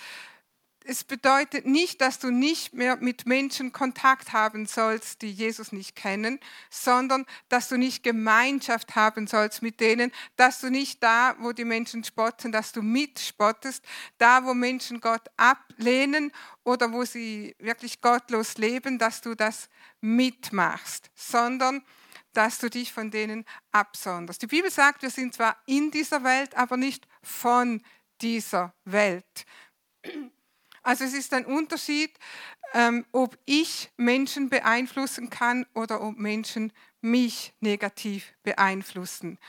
Es 0.86 1.04
bedeutet 1.04 1.66
nicht, 1.66 2.02
dass 2.02 2.20
du 2.20 2.30
nicht 2.30 2.74
mehr 2.74 2.98
mit 2.98 3.26
Menschen 3.26 3.72
Kontakt 3.72 4.34
haben 4.34 4.66
sollst, 4.66 5.22
die 5.22 5.32
Jesus 5.32 5.72
nicht 5.72 5.96
kennen, 5.96 6.40
sondern 6.70 7.26
dass 7.50 7.70
du 7.70 7.78
nicht 7.78 8.04
Gemeinschaft 8.04 8.96
haben 8.96 9.28
sollst 9.28 9.62
mit 9.62 9.80
denen, 9.80 10.12
dass 10.36 10.60
du 10.62 10.70
nicht 10.70 11.02
da, 11.02 11.36
wo 11.40 11.52
die 11.52 11.66
Menschen 11.66 12.04
spotten, 12.04 12.52
dass 12.52 12.72
du 12.72 12.82
mitspottest, 12.82 13.84
da, 14.18 14.46
wo 14.46 14.54
Menschen 14.54 15.02
Gott 15.02 15.28
ablehnen 15.38 16.32
oder 16.64 16.92
wo 16.92 17.06
sie 17.06 17.56
wirklich 17.60 18.02
gottlos 18.02 18.58
leben, 18.58 19.00
dass 19.00 19.22
du 19.22 19.36
das 19.36 19.70
mitmachst, 20.02 21.10
sondern 21.16 21.84
dass 22.34 22.58
du 22.58 22.70
dich 22.70 22.92
von 22.92 23.12
denen 23.12 23.46
absonderst. 23.72 24.42
Die 24.42 24.48
Bibel 24.48 24.72
sagt, 24.72 25.02
wir 25.02 25.12
sind 25.12 25.34
zwar 25.34 25.58
in 25.66 25.92
dieser 25.92 26.24
Welt, 26.24 26.56
aber 26.58 26.78
nicht 26.78 27.08
von 27.22 27.82
dieser 28.22 28.74
Welt. 28.86 29.46
Also 30.84 31.06
es 31.06 31.14
ist 31.14 31.34
ein 31.34 31.46
Unterschied, 31.46 32.12
ähm, 32.74 33.06
ob 33.12 33.38
ich 33.46 33.90
Menschen 33.98 34.50
beeinflussen 34.50 35.30
kann 35.30 35.66
oder 35.74 36.02
ob 36.02 36.18
Menschen 36.18 36.74
mich 37.02 37.54
negativ 37.60 38.34
beeinflussen. 38.44 39.40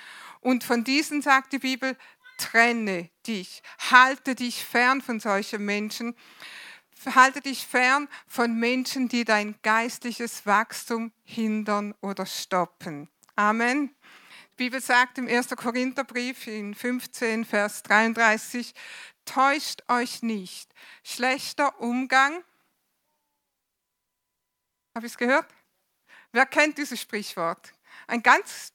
Und 0.41 0.65
von 0.65 0.85
diesen 0.85 1.23
sagt 1.23 1.53
die 1.53 1.59
Bibel, 1.59 1.97
trenne 2.39 3.11
dich, 3.27 3.63
halte 3.91 4.35
dich 4.35 4.65
fern 4.65 5.01
von 5.01 5.21
solchen 5.21 5.65
Menschen, 5.65 6.15
halte 7.15 7.41
dich 7.41 7.67
fern 7.67 8.09
von 8.27 8.59
Menschen, 8.59 9.09
die 9.09 9.25
dein 9.25 9.55
geistliches 9.63 10.47
Wachstum 10.47 11.13
hindern 11.25 11.95
oder 12.01 12.27
stoppen. 12.27 13.09
Amen. 13.37 13.95
Die 14.53 14.65
Bibel 14.65 14.81
sagt 14.81 15.19
im 15.19 15.27
1. 15.27 15.49
Korintherbrief 15.57 16.47
in 16.47 16.75
15, 16.75 17.45
Vers 17.45 17.83
33, 17.83 18.73
täuscht 19.25 19.83
euch 19.89 20.23
nicht. 20.23 20.73
Schlechter 21.03 21.81
Umgang. 21.81 22.45
Habe 24.95 25.07
ich 25.07 25.13
es 25.13 25.19
gehört? 25.19 25.47
Wer 26.33 26.47
kennt 26.47 26.79
dieses 26.79 27.01
Sprichwort? 27.01 27.73
Ein 28.07 28.23
ganz 28.23 28.73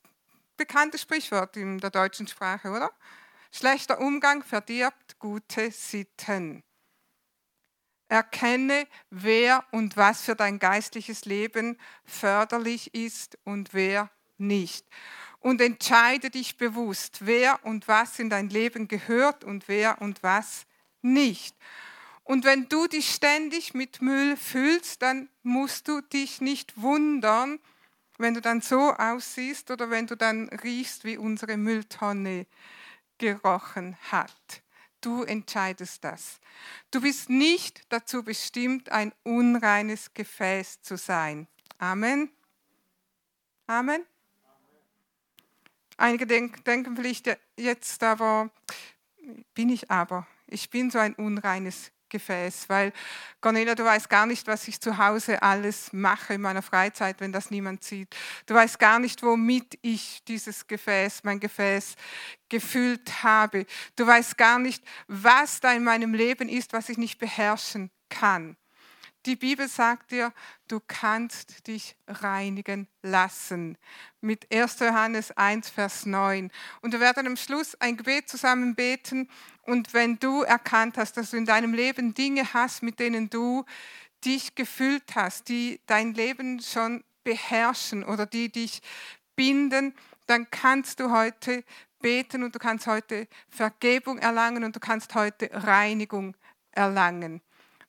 bekanntes 0.57 1.01
Sprichwort 1.01 1.57
in 1.57 1.79
der 1.79 1.89
deutschen 1.89 2.27
Sprache, 2.27 2.69
oder? 2.69 2.91
Schlechter 3.51 3.99
Umgang 3.99 4.43
verdirbt 4.43 5.17
gute 5.19 5.71
Sitten. 5.71 6.63
Erkenne, 8.07 8.87
wer 9.09 9.63
und 9.71 9.95
was 9.97 10.23
für 10.23 10.35
dein 10.35 10.59
geistliches 10.59 11.25
Leben 11.25 11.79
förderlich 12.05 12.93
ist 12.93 13.37
und 13.43 13.73
wer 13.73 14.09
nicht 14.37 14.85
und 15.39 15.61
entscheide 15.61 16.29
dich 16.29 16.57
bewusst, 16.57 17.25
wer 17.25 17.63
und 17.65 17.87
was 17.87 18.19
in 18.19 18.29
dein 18.29 18.49
Leben 18.49 18.87
gehört 18.87 19.43
und 19.43 19.67
wer 19.67 20.01
und 20.01 20.21
was 20.23 20.65
nicht. 21.01 21.55
Und 22.23 22.45
wenn 22.45 22.69
du 22.69 22.87
dich 22.87 23.13
ständig 23.13 23.73
mit 23.73 24.01
Müll 24.01 24.37
fühlst, 24.37 25.01
dann 25.01 25.29
musst 25.41 25.87
du 25.87 26.01
dich 26.01 26.41
nicht 26.41 26.79
wundern, 26.81 27.59
wenn 28.19 28.33
du 28.33 28.41
dann 28.41 28.61
so 28.61 28.93
aussiehst 28.93 29.71
oder 29.71 29.89
wenn 29.89 30.05
du 30.05 30.15
dann 30.15 30.49
riechst, 30.49 31.05
wie 31.05 31.17
unsere 31.17 31.57
Mülltonne 31.57 32.45
gerochen 33.17 33.97
hat. 34.11 34.61
Du 35.01 35.23
entscheidest 35.23 36.03
das. 36.03 36.39
Du 36.91 37.01
bist 37.01 37.29
nicht 37.29 37.81
dazu 37.89 38.23
bestimmt, 38.23 38.89
ein 38.91 39.13
unreines 39.23 40.13
Gefäß 40.13 40.81
zu 40.81 40.97
sein. 40.97 41.47
Amen. 41.77 42.29
Amen. 43.67 44.05
Einige 45.99 46.25
denken 46.25 46.95
vielleicht 46.95 47.29
jetzt 47.57 48.01
aber, 48.03 48.49
bin 49.53 49.67
ich 49.67 49.91
aber. 49.91 50.25
Ich 50.47 50.69
bin 50.69 50.89
so 50.89 50.97
ein 50.97 51.13
unreines 51.13 51.91
Gefäß, 52.07 52.69
weil 52.69 52.93
Cornelia, 53.41 53.75
du 53.75 53.83
weißt 53.83 54.09
gar 54.09 54.25
nicht, 54.25 54.47
was 54.47 54.69
ich 54.69 54.79
zu 54.79 54.97
Hause 54.97 55.41
alles 55.41 55.91
mache 55.91 56.35
in 56.35 56.41
meiner 56.41 56.61
Freizeit, 56.61 57.19
wenn 57.19 57.33
das 57.33 57.51
niemand 57.51 57.83
sieht. 57.83 58.15
Du 58.45 58.53
weißt 58.53 58.79
gar 58.79 58.99
nicht, 58.99 59.23
womit 59.23 59.77
ich 59.81 60.23
dieses 60.23 60.67
Gefäß, 60.67 61.25
mein 61.25 61.41
Gefäß 61.41 61.95
gefüllt 62.47 63.21
habe. 63.21 63.65
Du 63.97 64.07
weißt 64.07 64.37
gar 64.37 64.57
nicht, 64.57 64.81
was 65.09 65.59
da 65.59 65.73
in 65.73 65.83
meinem 65.83 66.13
Leben 66.13 66.47
ist, 66.47 66.71
was 66.71 66.87
ich 66.87 66.97
nicht 66.97 67.19
beherrschen 67.19 67.91
kann. 68.07 68.55
Die 69.25 69.35
Bibel 69.35 69.67
sagt 69.67 70.11
dir, 70.11 70.31
du 70.69 70.79
kannst 70.79 71.67
dich 71.67 71.97
reinigen 72.07 72.87
lassen. 73.01 73.77
Mit 74.21 74.53
1. 74.53 74.79
Johannes 74.79 75.31
1, 75.31 75.69
Vers 75.69 76.05
9. 76.05 76.49
Und 76.81 76.93
wir 76.93 77.01
werden 77.01 77.27
am 77.27 77.35
Schluss 77.35 77.75
ein 77.81 77.97
Gebet 77.97 78.29
zusammen 78.29 78.75
beten. 78.75 79.29
Und 79.63 79.93
wenn 79.93 80.19
du 80.19 80.43
erkannt 80.43 80.97
hast, 80.97 81.17
dass 81.17 81.31
du 81.31 81.37
in 81.37 81.45
deinem 81.45 81.73
Leben 81.73 82.13
Dinge 82.13 82.53
hast, 82.53 82.81
mit 82.81 82.99
denen 82.99 83.29
du 83.29 83.65
dich 84.23 84.55
gefüllt 84.55 85.15
hast, 85.15 85.49
die 85.49 85.81
dein 85.85 86.13
Leben 86.13 86.61
schon 86.61 87.03
beherrschen 87.25 88.05
oder 88.05 88.25
die 88.25 88.49
dich 88.49 88.81
binden, 89.35 89.93
dann 90.27 90.49
kannst 90.49 91.01
du 91.01 91.11
heute 91.11 91.65
beten 91.99 92.43
und 92.43 92.55
du 92.55 92.59
kannst 92.59 92.87
heute 92.87 93.27
Vergebung 93.49 94.17
erlangen 94.17 94.63
und 94.63 94.75
du 94.75 94.79
kannst 94.79 95.13
heute 95.13 95.49
Reinigung 95.51 96.37
erlangen. 96.71 97.41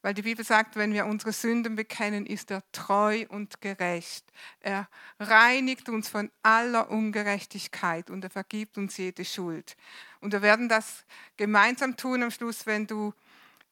Weil 0.03 0.15
die 0.15 0.23
Bibel 0.23 0.45
sagt, 0.45 0.77
wenn 0.77 0.95
wir 0.95 1.05
unsere 1.05 1.33
Sünden 1.33 1.77
bekennen, 1.77 2.25
ist 2.25 2.51
er 2.51 2.63
treu 2.73 3.27
und 3.29 3.61
gerecht. 3.61 4.25
Er 4.61 4.89
reinigt 5.19 5.89
uns 5.91 6.09
von 6.09 6.31
aller 6.43 6.91
Ungerechtigkeit 6.91 8.09
und 8.09 8.25
er 8.25 8.31
vergibt 8.31 8.79
uns 8.79 8.97
jede 8.97 9.25
Schuld. 9.25 9.77
Und 10.21 10.33
wir 10.33 10.41
werden 10.41 10.69
das 10.69 11.05
gemeinsam 11.37 11.97
tun 11.97 12.23
am 12.23 12.31
Schluss, 12.31 12.65
wenn 12.67 12.87
du 12.87 13.13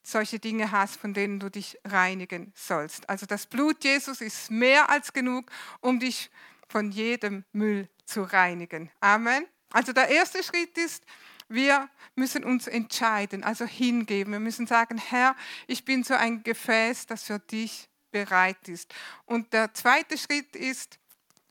solche 0.02 0.38
Dinge 0.38 0.70
hast, 0.70 0.96
von 0.98 1.14
denen 1.14 1.40
du 1.40 1.50
dich 1.50 1.78
reinigen 1.84 2.52
sollst. 2.54 3.08
Also 3.08 3.26
das 3.26 3.46
Blut 3.46 3.84
Jesus 3.84 4.20
ist 4.20 4.50
mehr 4.50 4.90
als 4.90 5.12
genug, 5.12 5.50
um 5.80 5.98
dich 5.98 6.30
von 6.68 6.90
jedem 6.90 7.44
Müll 7.52 7.88
zu 8.04 8.22
reinigen. 8.22 8.90
Amen. 9.00 9.46
Also 9.70 9.92
der 9.92 10.08
erste 10.08 10.42
Schritt 10.42 10.76
ist, 10.78 11.04
wir 11.48 11.88
müssen 12.14 12.44
uns 12.44 12.66
entscheiden, 12.66 13.42
also 13.42 13.64
hingeben. 13.64 14.32
Wir 14.32 14.40
müssen 14.40 14.66
sagen, 14.66 14.98
Herr, 14.98 15.34
ich 15.66 15.84
bin 15.84 16.04
so 16.04 16.14
ein 16.14 16.42
Gefäß, 16.42 17.06
das 17.06 17.24
für 17.24 17.38
dich 17.38 17.88
bereit 18.10 18.68
ist. 18.68 18.94
Und 19.24 19.52
der 19.52 19.72
zweite 19.74 20.18
Schritt 20.18 20.54
ist 20.54 20.98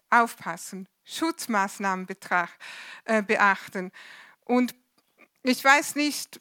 aufpassen, 0.10 0.88
Schutzmaßnahmen 1.04 2.06
betracht, 2.06 2.56
äh, 3.06 3.22
beachten. 3.22 3.92
Und 4.46 4.76
ich 5.44 5.64
weiß 5.64 5.96
nicht, 5.96 6.40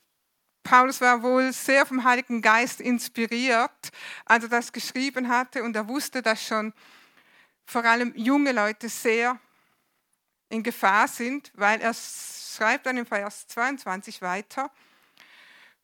Paulus 0.63 1.01
war 1.01 1.23
wohl 1.23 1.53
sehr 1.53 1.87
vom 1.87 2.03
Heiligen 2.03 2.43
Geist 2.43 2.81
inspiriert, 2.81 3.91
als 4.25 4.45
er 4.45 4.51
das 4.51 4.73
geschrieben 4.73 5.29
hatte 5.29 5.63
und 5.63 5.77
er 5.77 5.87
wusste, 5.87 6.23
dass 6.23 6.45
schon 6.45 6.73
vor 7.65 7.85
allem 7.85 8.13
junge 8.17 8.53
Leute 8.53 8.89
sehr 8.89 9.39
in 10.49 10.63
Gefahr 10.63 11.09
sind, 11.09 11.53
weil 11.55 11.81
er 11.81 11.95
schreibt 11.95 12.87
dann 12.87 12.97
im 12.97 13.07
Vers 13.07 13.47
22 13.49 14.23
weiter, 14.23 14.71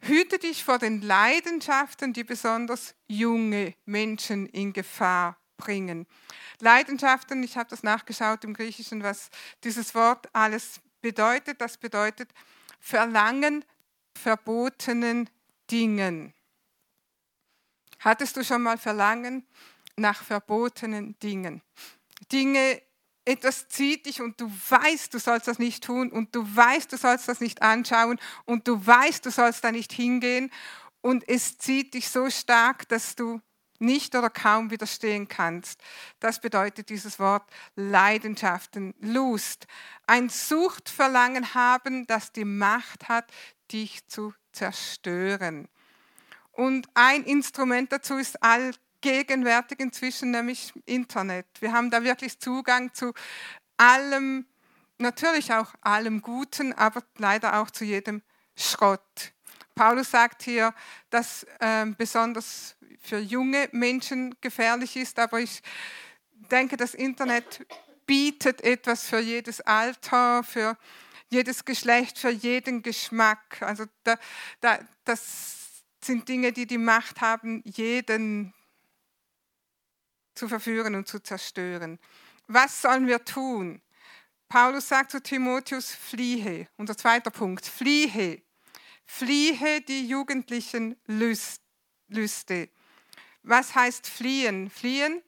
hüte 0.00 0.38
dich 0.38 0.64
vor 0.64 0.78
den 0.78 1.02
Leidenschaften, 1.02 2.12
die 2.12 2.24
besonders 2.24 2.94
junge 3.06 3.74
Menschen 3.84 4.46
in 4.46 4.72
Gefahr 4.72 5.36
bringen. 5.56 6.06
Leidenschaften, 6.60 7.42
ich 7.42 7.56
habe 7.56 7.70
das 7.70 7.82
nachgeschaut 7.82 8.44
im 8.44 8.54
Griechischen, 8.54 9.02
was 9.02 9.30
dieses 9.64 9.94
Wort 9.94 10.28
alles 10.32 10.80
bedeutet. 11.00 11.60
Das 11.60 11.76
bedeutet 11.76 12.30
Verlangen 12.80 13.64
verbotenen 14.14 15.30
Dingen. 15.70 16.34
Hattest 18.00 18.36
du 18.36 18.44
schon 18.44 18.62
mal 18.62 18.78
Verlangen 18.78 19.46
nach 19.96 20.22
verbotenen 20.22 21.16
Dingen? 21.20 21.62
Dinge, 22.32 22.82
etwas 23.24 23.68
zieht 23.68 24.06
dich 24.06 24.20
und 24.20 24.40
du 24.40 24.50
weißt, 24.68 25.14
du 25.14 25.18
sollst 25.18 25.46
das 25.46 25.58
nicht 25.58 25.84
tun 25.84 26.10
und 26.10 26.34
du 26.34 26.44
weißt, 26.44 26.92
du 26.92 26.96
sollst 26.96 27.28
das 27.28 27.40
nicht 27.40 27.62
anschauen 27.62 28.18
und 28.44 28.66
du 28.66 28.84
weißt, 28.84 29.24
du 29.24 29.30
sollst 29.30 29.62
da 29.64 29.70
nicht 29.70 29.92
hingehen 29.92 30.50
und 31.00 31.28
es 31.28 31.58
zieht 31.58 31.94
dich 31.94 32.08
so 32.08 32.30
stark, 32.30 32.88
dass 32.88 33.14
du 33.14 33.40
nicht 33.78 34.14
oder 34.14 34.30
kaum 34.30 34.70
widerstehen 34.70 35.28
kannst. 35.28 35.80
Das 36.20 36.40
bedeutet 36.40 36.88
dieses 36.88 37.18
Wort 37.18 37.44
Leidenschaften, 37.74 38.94
Lust, 39.00 39.66
ein 40.06 40.28
Suchtverlangen 40.28 41.54
haben, 41.54 42.06
das 42.06 42.32
die 42.32 42.44
Macht 42.44 43.08
hat, 43.08 43.30
dich 43.72 44.06
zu 44.06 44.32
zerstören. 44.52 45.68
Und 46.52 46.86
ein 46.94 47.24
Instrument 47.24 47.92
dazu 47.92 48.16
ist 48.16 48.42
allgegenwärtig 49.02 49.80
inzwischen, 49.80 50.30
nämlich 50.30 50.72
Internet. 50.86 51.46
Wir 51.60 51.72
haben 51.72 51.90
da 51.90 52.02
wirklich 52.02 52.38
Zugang 52.38 52.94
zu 52.94 53.12
allem, 53.76 54.46
natürlich 54.98 55.52
auch 55.52 55.74
allem 55.80 56.22
Guten, 56.22 56.72
aber 56.72 57.02
leider 57.18 57.60
auch 57.60 57.70
zu 57.70 57.84
jedem 57.84 58.22
Schrott. 58.56 59.32
Paulus 59.74 60.10
sagt 60.10 60.42
hier, 60.42 60.74
dass 61.10 61.44
äh, 61.58 61.86
besonders 61.96 62.76
für 63.00 63.18
junge 63.18 63.68
Menschen 63.72 64.36
gefährlich 64.40 64.96
ist, 64.96 65.18
aber 65.18 65.40
ich 65.40 65.62
denke, 66.50 66.76
das 66.76 66.94
Internet 66.94 67.66
bietet 68.06 68.62
etwas 68.62 69.08
für 69.08 69.20
jedes 69.20 69.60
Alter, 69.62 70.44
für 70.44 70.76
jedes 71.30 71.64
Geschlecht, 71.64 72.18
für 72.18 72.30
jeden 72.30 72.82
Geschmack. 72.82 73.62
Also 73.62 73.84
da, 74.04 74.16
da, 74.60 74.78
das 75.04 75.84
sind 76.04 76.28
Dinge, 76.28 76.52
die 76.52 76.66
die 76.66 76.78
Macht 76.78 77.20
haben, 77.20 77.62
jeden 77.64 78.52
zu 80.34 80.48
verführen 80.48 80.94
und 80.94 81.08
zu 81.08 81.20
zerstören. 81.20 81.98
Was 82.46 82.82
sollen 82.82 83.06
wir 83.06 83.24
tun? 83.24 83.80
Paulus 84.48 84.88
sagt 84.88 85.10
zu 85.12 85.22
Timotheus, 85.22 85.90
fliehe. 85.90 86.68
Unser 86.76 86.96
zweiter 86.96 87.30
Punkt, 87.30 87.66
fliehe. 87.66 88.42
Fliehe 89.06 89.80
die 89.80 90.06
jugendlichen 90.06 90.96
Lüste. 91.06 92.68
Was 93.42 93.74
heißt 93.74 94.06
fliehen? 94.06 94.70
Fliehen 94.70 95.22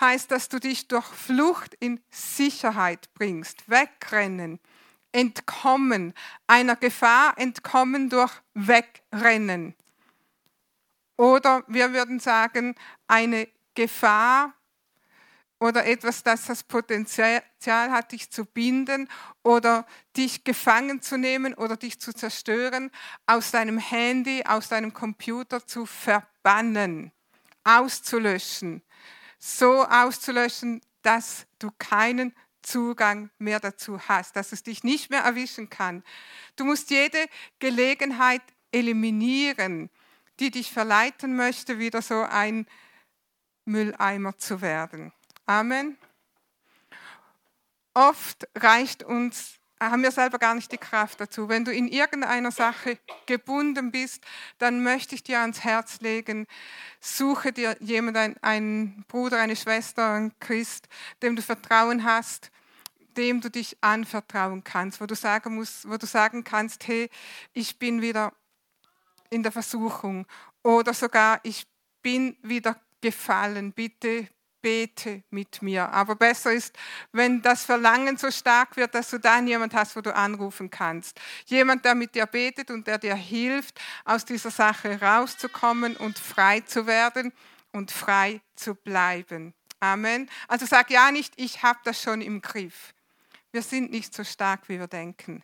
heißt, 0.00 0.30
dass 0.30 0.48
du 0.48 0.58
dich 0.58 0.88
durch 0.88 1.06
Flucht 1.06 1.74
in 1.74 2.00
Sicherheit 2.10 3.12
bringst, 3.14 3.68
wegrennen, 3.68 4.60
entkommen, 5.12 6.14
einer 6.46 6.76
Gefahr 6.76 7.36
entkommen 7.36 8.08
durch 8.08 8.32
Wegrennen. 8.54 9.74
Oder 11.16 11.64
wir 11.66 11.92
würden 11.92 12.20
sagen, 12.20 12.76
eine 13.08 13.48
Gefahr 13.78 14.54
oder 15.60 15.86
etwas, 15.86 16.24
das 16.24 16.46
das 16.46 16.64
Potenzial 16.64 17.42
hat, 17.64 18.10
dich 18.10 18.28
zu 18.28 18.44
binden 18.44 19.08
oder 19.44 19.86
dich 20.16 20.42
gefangen 20.42 21.00
zu 21.00 21.16
nehmen 21.16 21.54
oder 21.54 21.76
dich 21.76 22.00
zu 22.00 22.12
zerstören, 22.12 22.90
aus 23.26 23.52
deinem 23.52 23.78
Handy, 23.78 24.42
aus 24.44 24.68
deinem 24.68 24.92
Computer 24.92 25.64
zu 25.64 25.86
verbannen, 25.86 27.12
auszulöschen. 27.62 28.82
So 29.38 29.84
auszulöschen, 29.84 30.80
dass 31.02 31.46
du 31.60 31.70
keinen 31.78 32.34
Zugang 32.62 33.30
mehr 33.38 33.60
dazu 33.60 34.00
hast, 34.08 34.34
dass 34.34 34.50
es 34.50 34.64
dich 34.64 34.82
nicht 34.82 35.08
mehr 35.08 35.20
erwischen 35.20 35.70
kann. 35.70 36.02
Du 36.56 36.64
musst 36.64 36.90
jede 36.90 37.24
Gelegenheit 37.60 38.42
eliminieren, 38.72 39.88
die 40.40 40.50
dich 40.50 40.72
verleiten 40.72 41.36
möchte, 41.36 41.78
wieder 41.78 42.02
so 42.02 42.22
ein 42.22 42.66
Mülleimer 43.68 44.36
zu 44.38 44.60
werden. 44.60 45.12
Amen. 45.46 45.96
Oft 47.94 48.48
reicht 48.56 49.02
uns, 49.02 49.54
haben 49.80 50.02
wir 50.02 50.10
selber 50.10 50.38
gar 50.38 50.54
nicht 50.54 50.72
die 50.72 50.78
Kraft 50.78 51.20
dazu. 51.20 51.48
Wenn 51.48 51.64
du 51.64 51.72
in 51.72 51.88
irgendeiner 51.88 52.50
Sache 52.50 52.98
gebunden 53.26 53.90
bist, 53.90 54.24
dann 54.58 54.82
möchte 54.82 55.14
ich 55.14 55.22
dir 55.22 55.40
ans 55.40 55.64
Herz 55.64 56.00
legen, 56.00 56.46
suche 57.00 57.52
dir 57.52 57.76
jemanden, 57.80 58.36
einen 58.42 59.04
Bruder, 59.08 59.38
eine 59.38 59.56
Schwester, 59.56 60.14
einen 60.14 60.38
Christ, 60.40 60.88
dem 61.22 61.36
du 61.36 61.42
Vertrauen 61.42 62.04
hast, 62.04 62.50
dem 63.16 63.40
du 63.40 63.50
dich 63.50 63.76
anvertrauen 63.80 64.64
kannst, 64.64 65.00
wo 65.00 65.06
du 65.06 65.14
sagen 65.14 65.56
musst, 65.56 65.88
wo 65.88 65.96
du 65.96 66.06
sagen 66.06 66.44
kannst, 66.44 66.86
hey, 66.86 67.10
ich 67.52 67.78
bin 67.78 68.00
wieder 68.00 68.32
in 69.30 69.42
der 69.42 69.52
Versuchung 69.52 70.26
oder 70.62 70.94
sogar 70.94 71.40
ich 71.42 71.66
bin 72.02 72.36
wieder 72.42 72.76
gefallen. 73.00 73.72
Bitte 73.72 74.28
bete 74.60 75.22
mit 75.30 75.62
mir. 75.62 75.88
Aber 75.90 76.16
besser 76.16 76.52
ist, 76.52 76.76
wenn 77.12 77.42
das 77.42 77.64
Verlangen 77.64 78.16
so 78.16 78.30
stark 78.30 78.76
wird, 78.76 78.94
dass 78.94 79.10
du 79.10 79.18
dann 79.18 79.46
jemand 79.46 79.74
hast, 79.74 79.96
wo 79.96 80.00
du 80.00 80.14
anrufen 80.14 80.70
kannst. 80.70 81.20
Jemand, 81.46 81.84
der 81.84 81.94
mit 81.94 82.14
dir 82.14 82.26
betet 82.26 82.70
und 82.70 82.86
der 82.86 82.98
dir 82.98 83.14
hilft, 83.14 83.80
aus 84.04 84.24
dieser 84.24 84.50
Sache 84.50 85.00
rauszukommen 85.00 85.96
und 85.96 86.18
frei 86.18 86.60
zu 86.60 86.86
werden 86.86 87.32
und 87.72 87.90
frei 87.90 88.40
zu 88.56 88.74
bleiben. 88.74 89.54
Amen. 89.80 90.28
Also 90.48 90.66
sag 90.66 90.90
ja 90.90 91.12
nicht, 91.12 91.34
ich 91.36 91.62
habe 91.62 91.78
das 91.84 92.02
schon 92.02 92.20
im 92.20 92.42
Griff. 92.42 92.94
Wir 93.52 93.62
sind 93.62 93.90
nicht 93.90 94.14
so 94.14 94.24
stark, 94.24 94.68
wie 94.68 94.78
wir 94.78 94.88
denken. 94.88 95.42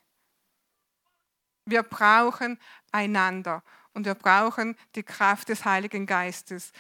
Wir 1.67 1.83
brauchen 1.83 2.59
einander 2.93 3.63
und 3.95 4.05
wir 4.05 4.15
brauchen 4.15 4.77
die 4.97 5.03
Kraft 5.03 5.49
des 5.49 5.65
Heiligen 5.65 6.05
Geistes 6.05 6.73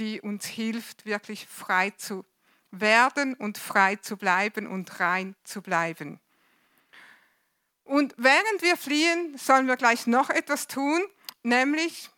die 0.00 0.20
uns 0.20 0.46
hilft, 0.46 1.04
wirklich 1.04 1.46
frei 1.46 1.90
zu 1.90 2.24
werden 2.70 3.34
und 3.34 3.58
frei 3.58 3.96
zu 3.96 4.16
bleiben 4.16 4.66
und 4.66 4.98
rein 4.98 5.36
zu 5.44 5.60
bleiben. 5.60 6.18
Und 7.84 8.14
während 8.16 8.62
wir 8.62 8.76
fliehen, 8.76 9.36
sollen 9.36 9.66
wir 9.66 9.76
gleich 9.76 10.06
noch 10.06 10.30
etwas 10.30 10.66
tun, 10.66 11.02
nämlich 11.42 12.10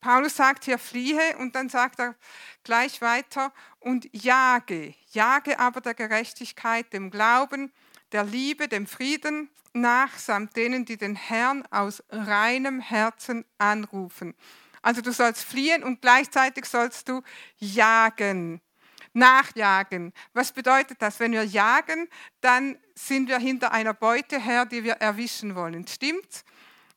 Paulus 0.00 0.34
sagt 0.34 0.64
hier 0.64 0.78
fliehe 0.78 1.36
und 1.38 1.54
dann 1.54 1.68
sagt 1.68 2.00
er 2.00 2.16
gleich 2.64 3.00
weiter 3.00 3.52
und 3.78 4.08
jage, 4.12 4.94
jage 5.12 5.60
aber 5.60 5.80
der 5.80 5.94
Gerechtigkeit, 5.94 6.92
dem 6.92 7.10
Glauben, 7.10 7.72
der 8.10 8.24
Liebe, 8.24 8.66
dem 8.66 8.88
Frieden 8.88 9.48
nach, 9.72 10.18
samt 10.18 10.56
denen, 10.56 10.84
die 10.84 10.96
den 10.96 11.14
Herrn 11.14 11.64
aus 11.70 12.02
reinem 12.10 12.80
Herzen 12.80 13.44
anrufen. 13.58 14.34
Also 14.82 15.00
du 15.00 15.12
sollst 15.12 15.44
fliehen 15.44 15.84
und 15.84 16.02
gleichzeitig 16.02 16.66
sollst 16.66 17.08
du 17.08 17.22
jagen, 17.58 18.60
nachjagen. 19.12 20.12
Was 20.34 20.52
bedeutet 20.52 21.00
das? 21.00 21.20
Wenn 21.20 21.32
wir 21.32 21.44
jagen, 21.44 22.08
dann 22.40 22.76
sind 22.94 23.28
wir 23.28 23.38
hinter 23.38 23.72
einer 23.72 23.94
Beute 23.94 24.40
her, 24.40 24.66
die 24.66 24.84
wir 24.84 24.94
erwischen 24.94 25.54
wollen. 25.54 25.86
Stimmt's? 25.86 26.44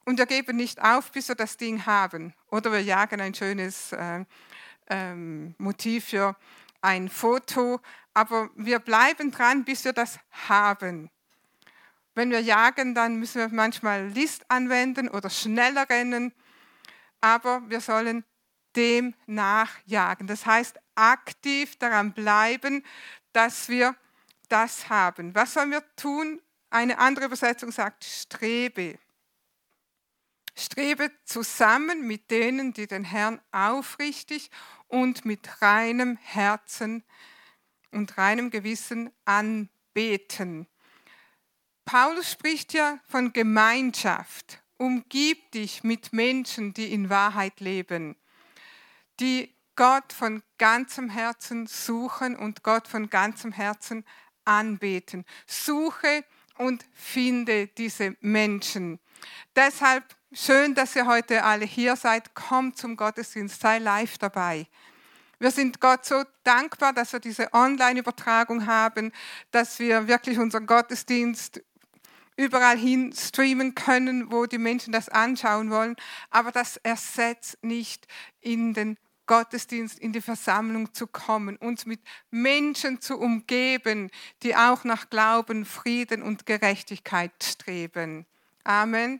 Und 0.04 0.20
wir 0.20 0.26
geben 0.26 0.58
nicht 0.58 0.82
auf, 0.82 1.12
bis 1.12 1.28
wir 1.30 1.36
das 1.36 1.58
Ding 1.58 1.86
haben. 1.86 2.34
Oder 2.52 2.72
wir 2.72 2.82
jagen 2.82 3.22
ein 3.22 3.34
schönes 3.34 3.92
äh, 3.92 4.26
ähm, 4.88 5.56
Motiv 5.58 6.06
für 6.06 6.36
ein 6.82 7.10
Foto, 7.10 7.80
aber 8.14 8.50
wir 8.56 8.80
bleiben 8.80 9.32
dran, 9.32 9.66
bis 9.66 9.84
wir 9.84 9.94
das 9.94 10.20
haben. 10.48 11.10
Wenn 12.14 12.30
wir 12.30 12.40
jagen, 12.40 12.94
dann 12.94 13.18
müssen 13.18 13.40
wir 13.40 13.50
manchmal 13.50 14.08
List 14.10 14.46
anwenden 14.50 15.10
oder 15.10 15.30
schneller 15.30 15.90
rennen 15.90 16.34
aber 17.22 17.70
wir 17.70 17.82
sollen 17.82 18.24
dem 18.76 19.14
nachjagen. 19.26 20.28
Das 20.28 20.46
heißt, 20.46 20.80
aktiv 20.96 21.78
daran 21.78 22.14
bleiben, 22.14 22.84
dass 23.34 23.70
wir 23.70 23.96
das 24.50 24.90
haben. 24.90 25.34
Was 25.36 25.54
sollen 25.54 25.72
wir 25.72 25.84
tun? 25.96 26.42
Eine 26.70 27.00
andere 27.00 27.26
Übersetzung 27.26 27.72
sagt, 27.72 28.04
strebe. 28.04 29.00
Strebe 30.56 31.12
zusammen 31.26 32.08
mit 32.08 32.32
denen, 32.32 32.74
die 32.74 32.88
den 32.88 33.04
Herrn 33.04 33.42
aufrichtig 33.52 34.50
und 34.88 35.26
mit 35.26 35.62
reinem 35.62 36.18
Herzen 36.18 37.04
und 37.92 38.18
reinem 38.18 38.52
Gewissen 38.52 39.12
anbeten. 39.26 40.68
Paulus 41.84 42.32
spricht 42.32 42.74
ja 42.74 43.00
von 43.08 43.34
Gemeinschaft 43.34 44.62
Umgib 44.78 45.52
dich 45.52 45.84
mit 45.84 46.12
Menschen, 46.14 46.74
die 46.74 46.92
in 46.92 47.10
Wahrheit 47.10 47.60
leben, 47.60 48.16
die 49.20 49.54
Gott 49.76 50.14
von 50.14 50.42
ganzem 50.58 51.10
Herzen 51.10 51.68
suchen 51.68 52.36
und 52.36 52.64
Gott 52.64 52.88
von 52.88 53.10
ganzem 53.10 53.52
Herzen 53.52 54.06
anbeten. 54.46 55.26
Suche 55.48 56.24
und 56.58 56.86
finde 56.94 57.68
diese 57.68 58.16
Menschen. 58.22 59.00
Deshalb 59.56 60.04
schön, 60.32 60.76
dass 60.76 60.96
ihr 60.96 61.06
heute 61.06 61.44
alle 61.44 61.66
hier 61.66 61.96
seid. 61.96 62.34
Kommt 62.36 62.78
zum 62.78 62.96
Gottesdienst, 62.96 63.60
sei 63.60 63.80
live 63.80 64.18
dabei. 64.18 64.68
Wir 65.40 65.52
sind 65.52 65.82
Gott 65.82 66.06
so 66.06 66.24
dankbar, 66.44 66.94
dass 66.94 67.12
wir 67.12 67.20
diese 67.20 67.54
Online-Übertragung 67.54 68.66
haben, 68.68 69.12
dass 69.52 69.80
wir 69.80 70.08
wirklich 70.08 70.40
unseren 70.40 70.66
Gottesdienst 70.66 71.62
überall 72.38 72.78
hin 72.78 73.14
streamen 73.14 73.76
können, 73.76 74.32
wo 74.32 74.46
die 74.46 74.58
Menschen 74.58 74.92
das 74.92 75.10
anschauen 75.10 75.70
wollen. 75.70 75.96
Aber 76.30 76.52
das 76.52 76.78
ersetzt 76.78 77.64
nicht 77.64 78.08
in 78.42 78.74
den 78.74 78.98
Gottesdienst, 79.28 80.00
in 80.00 80.14
die 80.14 80.22
Versammlung 80.22 80.94
zu 80.94 81.08
kommen, 81.08 81.58
uns 81.58 81.86
mit 81.86 82.00
Menschen 82.30 83.02
zu 83.02 83.18
umgeben, 83.18 84.12
die 84.44 84.56
auch 84.56 84.84
nach 84.84 85.10
Glauben, 85.10 85.66
Frieden 85.66 86.22
und 86.22 86.46
Gerechtigkeit 86.46 87.32
streben. 87.44 88.26
Amen. 88.64 89.20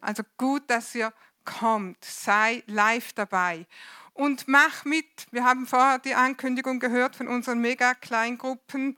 Also 0.00 0.22
gut, 0.36 0.62
dass 0.68 0.94
ihr 0.94 1.12
kommt, 1.44 2.04
sei 2.04 2.62
live 2.66 3.12
dabei. 3.14 3.66
und 4.14 4.46
mach 4.46 4.84
mit. 4.84 5.06
Wir 5.30 5.44
haben 5.44 5.66
vorher 5.66 5.98
die 5.98 6.14
Ankündigung 6.14 6.80
gehört 6.80 7.16
von 7.16 7.28
unseren 7.28 7.60
Mega-Kleingruppen. 7.60 8.96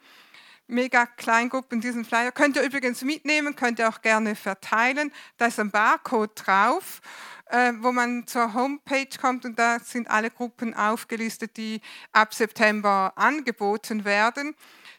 Mega-Kleingruppen, 0.75 1.81
diesen 1.81 2.05
Flyer 2.05 2.33
könnt 2.33 2.57
ihr 2.57 2.63
übrigens 2.63 3.03
mitnehmen, 3.03 3.57
könnt 3.57 3.79
ihr 3.79 3.89
auch 3.89 4.03
gerne 4.03 4.35
verteilen. 4.35 5.11
Da 5.37 5.47
ist 5.47 5.59
ein 5.59 5.71
Barcode 5.71 6.33
drauf, 6.35 7.01
äh, 7.47 7.73
wo 7.79 7.93
man 7.93 8.27
zur 8.27 8.53
Homepage 8.53 9.09
kommt 9.21 9.45
und 9.45 9.59
da 9.59 9.79
sind 9.79 10.11
alle 10.11 10.31
Gruppen 10.31 10.75
aufgelistet, 10.75 11.57
die 11.57 11.81
ab 12.13 12.35
September 12.35 13.13
angeboten 13.17 14.05
werden. 14.05 14.55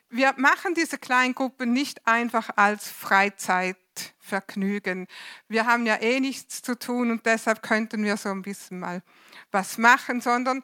Wir 0.10 0.34
machen 0.38 0.74
diese 0.76 0.98
Kleingruppen 0.98 1.74
nicht 1.74 2.08
einfach 2.08 2.50
als 2.56 2.90
Freizeitvergnügen. 2.90 5.08
Wir 5.50 5.66
haben 5.66 5.86
ja 5.86 6.02
eh 6.02 6.22
nichts 6.22 6.62
zu 6.62 6.80
tun 6.80 7.12
und 7.12 7.26
deshalb 7.26 7.62
könnten 7.62 8.02
wir 8.04 8.16
so 8.16 8.30
ein 8.30 8.42
bisschen 8.42 8.80
mal 8.80 9.04
was 9.52 9.78
machen, 9.78 10.22
sondern 10.22 10.64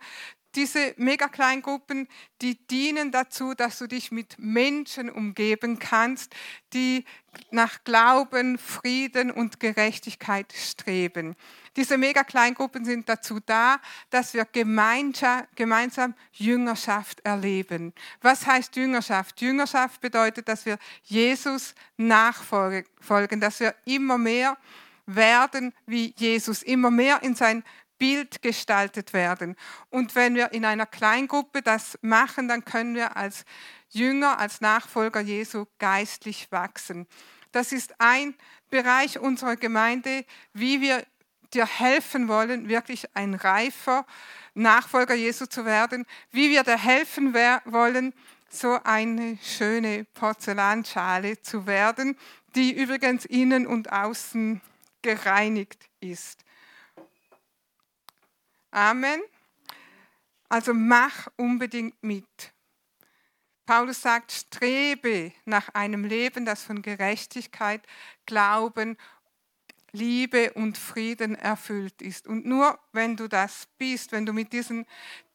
diese 0.56 0.94
Mega-Kleingruppen, 0.98 2.08
die 2.42 2.56
dienen 2.68 3.12
dazu, 3.12 3.54
dass 3.54 3.80
du 3.80 3.88
dich 3.88 4.12
mit 4.12 4.36
Menschen 4.38 5.10
umgeben 5.10 5.80
kannst, 5.80 6.34
die 6.74 7.06
nach 7.52 7.84
Glauben, 7.84 8.58
Frieden 8.58 9.32
und 9.32 9.60
Gerechtigkeit 9.60 10.52
streben. 10.54 11.36
Diese 11.78 11.98
Mega-Kleingruppen 11.98 12.84
sind 12.84 13.08
dazu 13.08 13.40
da, 13.46 13.80
dass 14.10 14.34
wir 14.34 14.46
gemeinsam 14.46 16.16
Jüngerschaft 16.34 17.22
erleben. 17.22 17.94
Was 18.22 18.46
heißt 18.46 18.76
Jüngerschaft? 18.76 19.40
Jüngerschaft 19.40 20.02
bedeutet, 20.02 20.50
dass 20.50 20.66
wir 20.66 20.78
Jesus 21.04 21.74
nachfolgen, 21.96 23.40
dass 23.40 23.62
wir 23.62 23.74
immer 23.86 24.18
mehr 24.18 24.58
werden 25.06 25.74
wie 25.86 26.14
Jesus, 26.18 26.64
immer 26.64 26.92
mehr 26.92 27.24
in 27.24 27.36
sein 27.36 27.64
Bild 28.02 28.42
gestaltet 28.42 29.14
werden. 29.14 29.56
Und 29.92 30.16
wenn 30.16 30.34
wir 30.34 30.54
in 30.54 30.66
einer 30.66 30.88
Kleingruppe 30.88 31.62
das 31.62 32.00
machen, 32.02 32.48
dann 32.48 32.66
können 32.66 32.96
wir 32.96 33.16
als 33.16 33.46
Jünger, 33.90 34.40
als 34.40 34.60
Nachfolger 34.60 35.20
Jesu 35.20 35.66
geistlich 35.78 36.52
wachsen. 36.52 37.06
Das 37.52 37.72
ist 37.72 37.94
ein 38.00 38.34
Bereich 38.72 39.20
unserer 39.20 39.56
Gemeinde, 39.56 40.26
wie 40.52 40.82
wir 40.82 41.06
dir 41.54 41.68
helfen 41.68 42.28
wollen, 42.28 42.68
wirklich 42.68 43.06
ein 43.16 43.36
reifer 43.36 44.08
Nachfolger 44.56 45.14
Jesu 45.14 45.46
zu 45.46 45.66
werden, 45.66 46.08
wie 46.32 46.50
wir 46.50 46.64
dir 46.64 46.80
helfen 46.80 47.36
wollen, 47.36 48.16
so 48.50 48.80
eine 48.84 49.38
schöne 49.44 50.06
Porzellanschale 50.16 51.40
zu 51.44 51.68
werden, 51.68 52.18
die 52.56 52.72
übrigens 52.72 53.26
innen 53.26 53.68
und 53.68 53.92
außen 53.92 54.60
gereinigt 55.04 55.88
ist. 56.00 56.44
Amen. 58.72 59.22
Also 60.48 60.74
mach 60.74 61.28
unbedingt 61.36 62.02
mit. 62.02 62.54
Paulus 63.66 64.02
sagt, 64.02 64.32
strebe 64.32 65.32
nach 65.46 65.70
einem 65.70 66.04
Leben, 66.04 66.46
das 66.46 66.64
von 66.64 66.82
Gerechtigkeit, 66.82 67.86
Glauben, 68.26 68.98
Liebe 69.92 70.54
und 70.54 70.78
Frieden 70.78 71.36
erfüllt 71.36 72.02
ist. 72.02 72.28
Und 72.28 72.46
nur 72.46 72.80
wenn 72.94 73.18
du 73.18 73.28
das 73.28 73.68
bist, 73.78 74.14
wenn 74.14 74.26
du 74.26 74.34
mit 74.34 74.54
diesen 74.54 74.86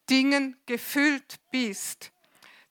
Dingen 0.09 0.55
gefüllt 0.65 1.39
bist, 1.51 2.11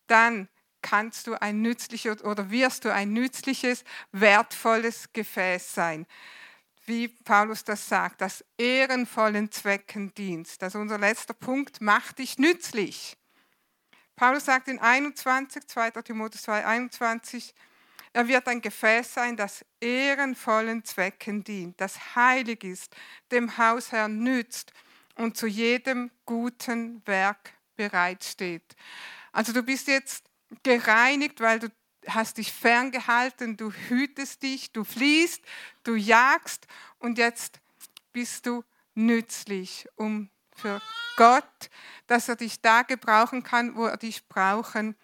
dann 0.08 0.48
kannst 0.82 1.26
du 1.26 1.40
ein 1.40 1.62
nützliches 1.62 2.22
oder 2.22 2.50
wirst 2.50 2.84
du 2.84 2.92
ein 2.92 3.12
nützliches, 3.12 3.84
wertvolles 4.12 5.12
Gefäß 5.12 5.74
sein 5.74 6.06
wie 6.86 7.08
Paulus 7.08 7.64
das 7.64 7.88
sagt, 7.88 8.20
das 8.20 8.44
ehrenvollen 8.58 9.50
Zweckendienst. 9.50 10.62
Das 10.62 10.74
ist 10.74 10.80
unser 10.80 10.98
letzter 10.98 11.34
Punkt, 11.34 11.80
mach 11.80 12.12
dich 12.12 12.38
nützlich. 12.38 13.16
Paulus 14.14 14.46
sagt 14.46 14.68
in 14.68 14.78
21, 14.78 15.66
2. 15.66 15.90
Timotheus 16.02 16.42
2, 16.42 16.64
21, 16.64 17.54
er 18.12 18.28
wird 18.28 18.48
ein 18.48 18.62
Gefäß 18.62 19.12
sein, 19.12 19.36
das 19.36 19.62
ehrenvollen 19.78 20.84
Zwecken 20.84 21.44
dient, 21.44 21.78
das 21.80 22.16
heilig 22.16 22.64
ist, 22.64 22.96
dem 23.30 23.58
Hausherrn 23.58 24.22
nützt 24.22 24.72
und 25.16 25.36
zu 25.36 25.46
jedem 25.46 26.10
guten 26.24 27.06
Werk 27.06 27.52
bereitsteht. 27.76 28.74
Also 29.32 29.52
du 29.52 29.62
bist 29.62 29.88
jetzt 29.88 30.24
gereinigt, 30.62 31.40
weil 31.40 31.58
du 31.58 31.68
hast 32.08 32.38
dich 32.38 32.52
ferngehalten, 32.52 33.56
du 33.56 33.70
hütest 33.70 34.42
dich, 34.42 34.72
du 34.72 34.84
fließt, 34.84 35.42
du 35.84 35.94
jagst 35.94 36.66
und 36.98 37.18
jetzt 37.18 37.60
bist 38.12 38.46
du 38.46 38.64
nützlich, 38.94 39.88
um 39.96 40.30
für 40.54 40.80
Gott, 41.16 41.70
dass 42.06 42.28
er 42.28 42.36
dich 42.36 42.60
da 42.60 42.82
gebrauchen 42.82 43.42
kann, 43.42 43.76
wo 43.76 43.86
er 43.86 43.96
dich 43.96 44.26
brauchen 44.28 44.96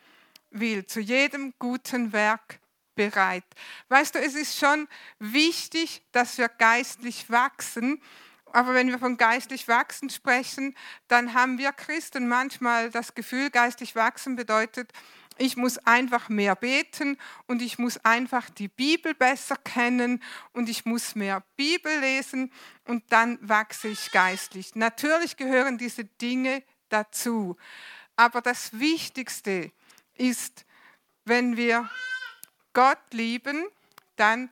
will. 0.51 0.87
Zu 0.87 1.01
jedem 1.01 1.55
guten 1.59 2.13
Werk 2.13 2.61
bereit. 2.95 3.45
Weißt 3.89 4.15
du, 4.15 4.19
es 4.19 4.35
ist 4.35 4.59
schon 4.59 4.89
wichtig, 5.19 6.03
dass 6.13 6.39
wir 6.39 6.49
geistlich 6.49 7.31
wachsen. 7.31 8.03
Aber 8.47 8.75
wenn 8.75 8.89
wir 8.89 8.99
von 8.99 9.17
geistlich 9.17 9.67
wachsen 9.67 10.11
sprechen, 10.11 10.77
dann 11.09 11.33
haben 11.33 11.57
wir 11.57 11.73
Christen 11.73 12.29
manchmal 12.29 12.91
das 12.91 13.15
Gefühl, 13.15 13.49
geistlich 13.51 13.97
wachsen 13.97 14.37
bedeutet, 14.37 14.93
ich 15.39 15.57
muss 15.57 15.79
einfach 15.79 16.29
mehr 16.29 16.57
beten 16.57 17.19
und 17.47 17.63
ich 17.63 17.79
muss 17.79 17.99
einfach 18.05 18.51
die 18.51 18.69
Bibel 18.69 19.15
besser 19.15 19.57
kennen 19.57 20.23
und 20.53 20.69
ich 20.69 20.85
muss 20.85 21.15
mehr 21.15 21.43
Bibel 21.57 22.01
lesen 22.01 22.53
und 22.85 23.05
dann 23.11 23.39
wachse 23.41 23.89
ich 23.89 24.11
geistlich. 24.13 24.75
Natürlich 24.75 25.37
gehören 25.37 25.79
diese 25.79 26.05
Dinge 26.05 26.63
dazu. 26.89 27.57
Aber 28.17 28.41
das 28.41 28.79
Wichtigste 28.79 29.73
ist, 30.15 30.65
wenn 31.25 31.57
wir 31.57 31.89
Gott 32.73 33.03
lieben, 33.13 33.67
dann 34.17 34.51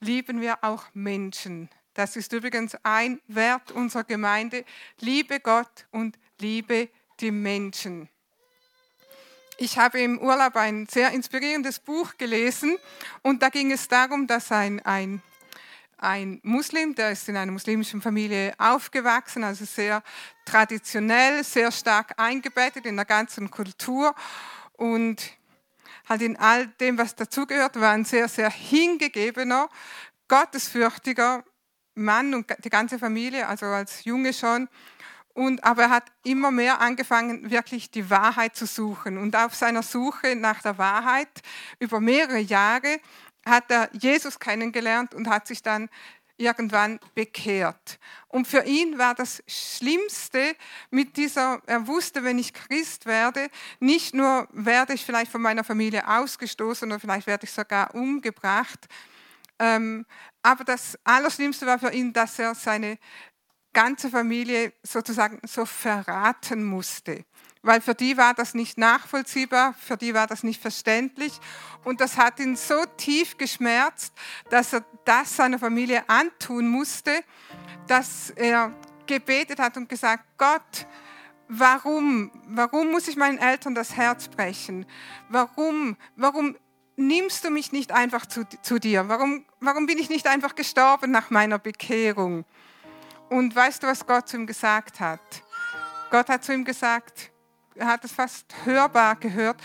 lieben 0.00 0.40
wir 0.40 0.62
auch 0.62 0.84
Menschen. 0.94 1.68
Das 1.94 2.16
ist 2.16 2.32
übrigens 2.32 2.76
ein 2.82 3.20
Wert 3.26 3.72
unserer 3.72 4.04
Gemeinde. 4.04 4.64
Liebe 5.00 5.40
Gott 5.40 5.86
und 5.90 6.18
liebe 6.38 6.90
die 7.20 7.30
Menschen. 7.30 8.08
Ich 9.58 9.78
habe 9.78 10.00
im 10.00 10.18
Urlaub 10.18 10.54
ein 10.56 10.86
sehr 10.86 11.12
inspirierendes 11.12 11.78
Buch 11.78 12.18
gelesen 12.18 12.76
und 13.22 13.42
da 13.42 13.48
ging 13.48 13.72
es 13.72 13.88
darum, 13.88 14.26
dass 14.26 14.52
ein, 14.52 14.84
ein, 14.84 15.22
ein 15.96 16.40
Muslim, 16.42 16.94
der 16.94 17.12
ist 17.12 17.26
in 17.30 17.38
einer 17.38 17.52
muslimischen 17.52 18.02
Familie 18.02 18.52
aufgewachsen, 18.58 19.44
also 19.44 19.64
sehr 19.64 20.02
traditionell, 20.44 21.42
sehr 21.42 21.72
stark 21.72 22.12
eingebettet 22.18 22.84
in 22.84 22.96
der 22.96 23.06
ganzen 23.06 23.50
Kultur 23.50 24.14
und 24.74 25.22
halt 26.06 26.20
in 26.20 26.36
all 26.36 26.66
dem, 26.66 26.98
was 26.98 27.14
dazugehört, 27.14 27.80
war 27.80 27.92
ein 27.92 28.04
sehr, 28.04 28.28
sehr 28.28 28.50
hingegebener, 28.50 29.70
gottesfürchtiger 30.28 31.44
Mann 31.94 32.34
und 32.34 32.54
die 32.62 32.70
ganze 32.70 32.98
Familie, 32.98 33.48
also 33.48 33.64
als 33.64 34.04
Junge 34.04 34.34
schon. 34.34 34.68
Und, 35.36 35.62
aber 35.64 35.82
er 35.82 35.90
hat 35.90 36.10
immer 36.24 36.50
mehr 36.50 36.80
angefangen, 36.80 37.50
wirklich 37.50 37.90
die 37.90 38.08
Wahrheit 38.08 38.56
zu 38.56 38.64
suchen. 38.64 39.18
Und 39.18 39.36
auf 39.36 39.54
seiner 39.54 39.82
Suche 39.82 40.34
nach 40.34 40.62
der 40.62 40.78
Wahrheit 40.78 41.28
über 41.78 42.00
mehrere 42.00 42.38
Jahre 42.38 43.00
hat 43.44 43.70
er 43.70 43.90
Jesus 43.92 44.40
kennengelernt 44.40 45.14
und 45.14 45.28
hat 45.28 45.46
sich 45.46 45.62
dann 45.62 45.90
irgendwann 46.38 46.98
bekehrt. 47.14 47.98
Und 48.28 48.48
für 48.48 48.64
ihn 48.64 48.96
war 48.96 49.14
das 49.14 49.42
Schlimmste 49.46 50.56
mit 50.90 51.18
dieser, 51.18 51.60
er 51.66 51.86
wusste, 51.86 52.24
wenn 52.24 52.38
ich 52.38 52.54
Christ 52.54 53.04
werde, 53.04 53.50
nicht 53.78 54.14
nur 54.14 54.48
werde 54.52 54.94
ich 54.94 55.04
vielleicht 55.04 55.30
von 55.30 55.42
meiner 55.42 55.64
Familie 55.64 56.08
ausgestoßen 56.08 56.90
oder 56.90 56.98
vielleicht 56.98 57.26
werde 57.26 57.44
ich 57.44 57.52
sogar 57.52 57.94
umgebracht, 57.94 58.88
ähm, 59.58 60.06
aber 60.42 60.64
das 60.64 60.98
Allerschlimmste 61.04 61.66
war 61.66 61.78
für 61.78 61.92
ihn, 61.92 62.12
dass 62.12 62.38
er 62.38 62.54
seine 62.54 62.98
ganze 63.76 64.08
Familie 64.08 64.72
sozusagen 64.82 65.38
so 65.46 65.66
verraten 65.66 66.64
musste. 66.64 67.26
Weil 67.60 67.82
für 67.82 67.94
die 67.94 68.16
war 68.16 68.32
das 68.32 68.54
nicht 68.54 68.78
nachvollziehbar, 68.78 69.74
für 69.74 69.98
die 69.98 70.14
war 70.14 70.26
das 70.26 70.42
nicht 70.42 70.62
verständlich. 70.62 71.38
Und 71.84 72.00
das 72.00 72.16
hat 72.16 72.40
ihn 72.40 72.56
so 72.56 72.86
tief 72.96 73.36
geschmerzt, 73.36 74.14
dass 74.48 74.72
er 74.72 74.82
das 75.04 75.36
seiner 75.36 75.58
Familie 75.58 76.08
antun 76.08 76.68
musste, 76.68 77.22
dass 77.86 78.30
er 78.30 78.72
gebetet 79.06 79.58
hat 79.58 79.76
und 79.76 79.90
gesagt, 79.90 80.24
Gott, 80.38 80.86
warum, 81.48 82.30
warum 82.46 82.90
muss 82.90 83.08
ich 83.08 83.16
meinen 83.16 83.36
Eltern 83.36 83.74
das 83.74 83.94
Herz 83.94 84.28
brechen? 84.28 84.86
Warum, 85.28 85.98
warum 86.16 86.56
nimmst 86.96 87.44
du 87.44 87.50
mich 87.50 87.72
nicht 87.72 87.92
einfach 87.92 88.24
zu, 88.24 88.46
zu 88.62 88.78
dir? 88.78 89.10
Warum, 89.10 89.44
warum 89.60 89.84
bin 89.84 89.98
ich 89.98 90.08
nicht 90.08 90.26
einfach 90.28 90.54
gestorben 90.54 91.10
nach 91.10 91.28
meiner 91.28 91.58
Bekehrung? 91.58 92.46
Und 93.28 93.54
weißt 93.54 93.82
du, 93.82 93.86
was 93.86 94.06
Gott 94.06 94.28
zu 94.28 94.36
ihm 94.36 94.46
gesagt 94.46 95.00
hat? 95.00 95.20
Gott 96.10 96.28
hat 96.28 96.44
zu 96.44 96.52
ihm 96.52 96.64
gesagt, 96.64 97.32
er 97.74 97.88
hat 97.88 98.04
es 98.04 98.12
fast 98.12 98.46
hörbar 98.64 99.16
gehört, 99.16 99.60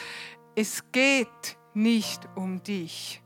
es 0.55 0.83
geht 0.91 1.57
nicht 1.73 2.27
um 2.35 2.61
dich. 2.63 3.21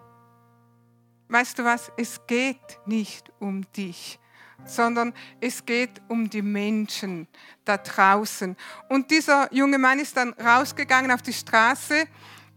Weißt 1.30 1.58
du 1.58 1.64
was? 1.64 1.92
Es 1.98 2.22
geht 2.28 2.80
nicht 2.86 3.32
um 3.40 3.70
dich. 3.72 4.20
sondern 4.64 5.14
es 5.42 5.66
geht 5.66 6.02
um 6.08 6.30
die 6.30 6.42
Menschen 6.42 7.28
da 7.66 7.78
draußen. 7.78 8.56
Und 8.90 9.12
dieser 9.12 9.54
junge 9.54 9.78
Mann 9.78 10.00
ist 10.00 10.16
dann 10.18 10.34
rausgegangen 10.34 11.12
auf 11.12 11.22
die 11.22 11.34
Straße 11.34 12.06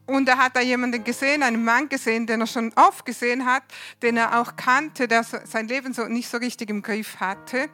und 0.09 0.27
er 0.27 0.39
hat 0.39 0.57
da 0.57 0.61
jemanden 0.61 1.05
gesehen, 1.05 1.43
einen 1.43 1.63
Mann 1.63 1.89
gesehen, 1.89 2.27
den 2.27 2.41
er 2.41 2.47
schon 2.47 2.73
oft 2.77 3.05
gesehen 3.05 3.45
hat, 3.45 3.63
den 4.03 4.17
er 4.17 4.41
auch 4.41 4.57
kannte, 4.57 5.07
der 5.07 5.23
sein 5.23 5.69
Leben 5.69 5.93
so 5.93 6.07
nicht 6.07 6.31
so 6.31 6.39
richtig 6.39 6.71
im 6.71 6.81
Griff 6.81 7.21
hatte, 7.21 7.69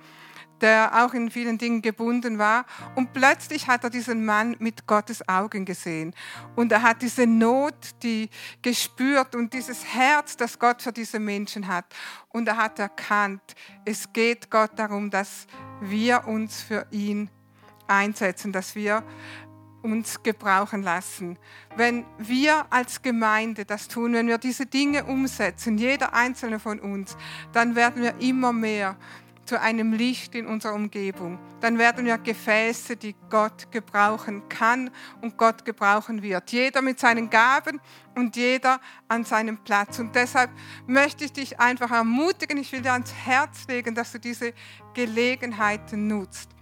der 0.61 1.05
auch 1.05 1.14
in 1.14 1.31
vielen 1.31 1.59
Dingen 1.59 1.81
gebunden 1.81 2.38
war. 2.38 2.66
Und 2.97 3.12
plötzlich 3.12 3.68
hat 3.68 3.85
er 3.85 3.90
diesen 3.90 4.25
Mann 4.25 4.57
mit 4.59 4.85
Gottes 4.88 5.29
Augen 5.29 5.64
gesehen. 5.64 6.12
Und 6.57 6.73
er 6.73 6.83
hat 6.83 7.03
diese 7.03 7.25
Not, 7.25 8.03
die 8.03 8.29
gespürt 8.62 9.37
und 9.37 9.53
dieses 9.53 9.85
Herz, 9.85 10.37
das 10.37 10.59
Gott 10.59 10.83
für 10.83 10.92
diese 10.92 11.20
Menschen 11.20 11.68
hat. 11.68 11.85
Und 12.31 12.49
er 12.49 12.57
hat 12.57 12.81
erkannt, 12.81 13.55
es 13.85 14.12
geht 14.12 14.51
Gott 14.51 14.73
darum, 14.75 15.09
dass 15.09 15.47
wir 15.81 16.27
uns 16.27 16.62
für 16.62 16.85
ihn 16.90 17.31
einsetzen, 17.87 18.53
dass 18.53 18.75
wir 18.75 19.05
uns 19.85 20.23
gebrauchen 20.23 20.83
lassen. 20.83 21.38
Wenn 21.77 22.05
wir 22.18 22.66
als 22.70 23.03
Gemeinde 23.03 23.64
das 23.66 23.87
tun, 23.87 24.14
wenn 24.14 24.27
wir 24.27 24.38
diese 24.38 24.66
Dinge 24.66 25.05
umsetzen, 25.05 25.77
jeder 25.77 26.14
einzelne 26.14 26.59
von 26.59 26.81
uns, 26.81 27.16
dann 27.53 27.77
werden 27.77 28.03
wir 28.03 28.14
immer 28.20 28.53
mehr 28.53 28.97
zu 29.44 29.61
einem 29.61 29.92
Licht 29.92 30.35
in 30.35 30.47
unserer 30.47 30.73
Umgebung. 30.73 31.38
Dann 31.61 31.79
werden 31.79 32.07
wir 32.07 32.16
Gefäße, 32.16 32.97
die 32.97 33.14
Gott 33.29 33.70
gebrauchen 33.70 34.49
kann 34.49 34.90
und 35.20 35.37
Gott 35.37 35.66
gebrauchen 35.66 36.23
wird. 36.23 36.51
Jeder 36.51 36.81
mit 36.81 36.99
seinen 36.99 37.29
Gaben 37.29 37.79
und 38.14 38.37
jeder 38.37 38.81
an 39.07 39.25
seinem 39.25 39.59
Platz. 39.59 39.99
Und 39.99 40.14
deshalb 40.14 40.51
möchte 40.87 41.27
ich 41.27 41.33
dich 41.33 41.61
einfach 41.61 41.90
ermutigen, 41.90 42.57
ich 42.57 42.73
will 42.73 42.81
dir 42.81 42.92
ans 42.92 43.12
Herz 43.12 43.66
legen, 43.68 43.94
dass 43.94 44.12
du 44.12 44.18
diese 44.18 44.55
Gelegenheiten 44.94 46.07
nutzt 46.07 46.53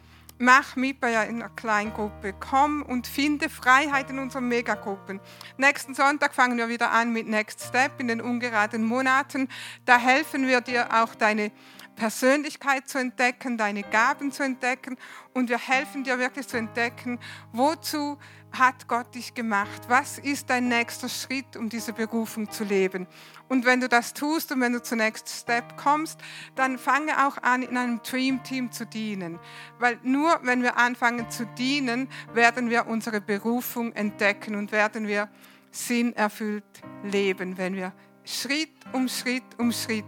mach 0.42 0.74
mit 0.74 1.00
bei 1.00 1.16
einer 1.16 1.48
Kleingruppe. 1.50 2.34
Komm 2.38 2.82
und 2.82 3.06
finde 3.06 3.48
Freiheit 3.48 4.10
in 4.10 4.18
unseren 4.18 4.48
Megagruppen. 4.48 5.20
Nächsten 5.56 5.94
Sonntag 5.94 6.34
fangen 6.34 6.58
wir 6.58 6.68
wieder 6.68 6.90
an 6.90 7.12
mit 7.12 7.28
Next 7.28 7.62
Step 7.62 8.00
in 8.00 8.08
den 8.08 8.20
ungeraden 8.20 8.84
Monaten. 8.84 9.48
Da 9.84 9.98
helfen 9.98 10.48
wir 10.48 10.60
dir 10.60 10.88
auch 10.92 11.14
deine 11.14 11.52
Persönlichkeit 11.94 12.88
zu 12.88 12.98
entdecken, 12.98 13.56
deine 13.56 13.84
Gaben 13.84 14.32
zu 14.32 14.42
entdecken 14.42 14.96
und 15.32 15.48
wir 15.48 15.58
helfen 15.58 16.02
dir 16.02 16.18
wirklich 16.18 16.48
zu 16.48 16.56
entdecken, 16.56 17.20
wozu 17.52 18.18
hat 18.52 18.88
Gott 18.88 19.14
dich 19.14 19.34
gemacht? 19.34 19.82
Was 19.88 20.18
ist 20.18 20.50
dein 20.50 20.68
nächster 20.68 21.08
Schritt, 21.08 21.56
um 21.56 21.68
diese 21.68 21.92
Berufung 21.92 22.50
zu 22.50 22.64
leben? 22.64 23.06
Und 23.48 23.64
wenn 23.64 23.80
du 23.80 23.88
das 23.88 24.14
tust 24.14 24.52
und 24.52 24.60
wenn 24.60 24.72
du 24.72 24.82
zum 24.82 24.98
Next 24.98 25.28
Step 25.28 25.76
kommst, 25.76 26.20
dann 26.54 26.78
fange 26.78 27.26
auch 27.26 27.38
an, 27.38 27.62
in 27.62 27.76
einem 27.76 28.00
Dream 28.02 28.42
Team 28.42 28.70
zu 28.72 28.86
dienen. 28.86 29.38
Weil 29.78 29.98
nur 30.02 30.38
wenn 30.42 30.62
wir 30.62 30.76
anfangen 30.76 31.30
zu 31.30 31.46
dienen, 31.46 32.08
werden 32.34 32.70
wir 32.70 32.86
unsere 32.86 33.20
Berufung 33.20 33.92
entdecken 33.92 34.54
und 34.54 34.72
werden 34.72 35.06
wir 35.06 35.28
sinnerfüllt 35.70 36.64
leben, 37.04 37.56
wenn 37.58 37.74
wir 37.74 37.92
Schritt 38.24 38.70
um 38.92 39.08
Schritt 39.08 39.44
um 39.58 39.72
Schritt 39.72 40.04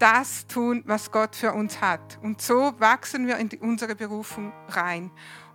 das 0.00 0.46
tun, 0.46 0.82
was 0.86 1.10
Gott 1.10 1.36
für 1.36 1.52
uns 1.52 1.80
hat. 1.80 2.18
Und 2.22 2.40
so 2.40 2.72
wachsen 2.78 3.26
wir 3.26 3.36
in 3.36 3.50
unsere 3.60 3.94
Berufung 3.94 4.52
rein. 4.68 5.10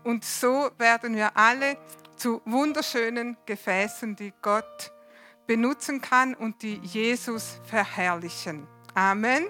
Und 0.05 0.23
so 0.23 0.69
werden 0.77 1.15
wir 1.15 1.35
alle 1.35 1.77
zu 2.15 2.39
wunderschönen 2.45 3.37
Gefäßen, 3.47 4.15
die 4.15 4.31
Gott 4.39 4.91
benutzen 5.47 5.99
kann 5.99 6.35
und 6.35 6.61
die 6.61 6.75
Jesus 6.83 7.59
verherrlichen. 7.63 8.67
Amen. 8.93 9.47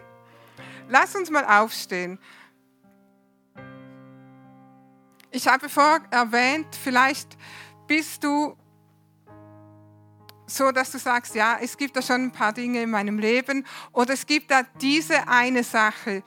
Lass 0.87 1.13
uns 1.13 1.29
mal 1.29 1.43
aufstehen. 1.43 2.17
Ich 5.29 5.45
habe 5.45 5.67
vorher 5.67 6.01
erwähnt, 6.09 6.73
vielleicht 6.81 7.37
bist 7.85 8.23
du 8.23 8.55
so, 10.47 10.71
dass 10.71 10.89
du 10.89 10.99
sagst, 10.99 11.35
ja, 11.35 11.57
es 11.61 11.75
gibt 11.75 11.97
da 11.97 12.01
schon 12.01 12.27
ein 12.27 12.31
paar 12.31 12.53
Dinge 12.53 12.81
in 12.81 12.91
meinem 12.91 13.19
Leben 13.19 13.67
oder 13.91 14.13
es 14.13 14.25
gibt 14.25 14.51
da 14.51 14.63
diese 14.79 15.27
eine 15.27 15.65
Sache, 15.65 16.23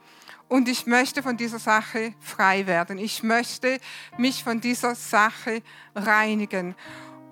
und 0.48 0.68
ich 0.68 0.86
möchte 0.86 1.22
von 1.22 1.36
dieser 1.36 1.58
Sache 1.58 2.14
frei 2.20 2.66
werden. 2.66 2.98
Ich 2.98 3.22
möchte 3.22 3.78
mich 4.16 4.42
von 4.42 4.60
dieser 4.60 4.94
Sache 4.94 5.62
reinigen. 5.94 6.74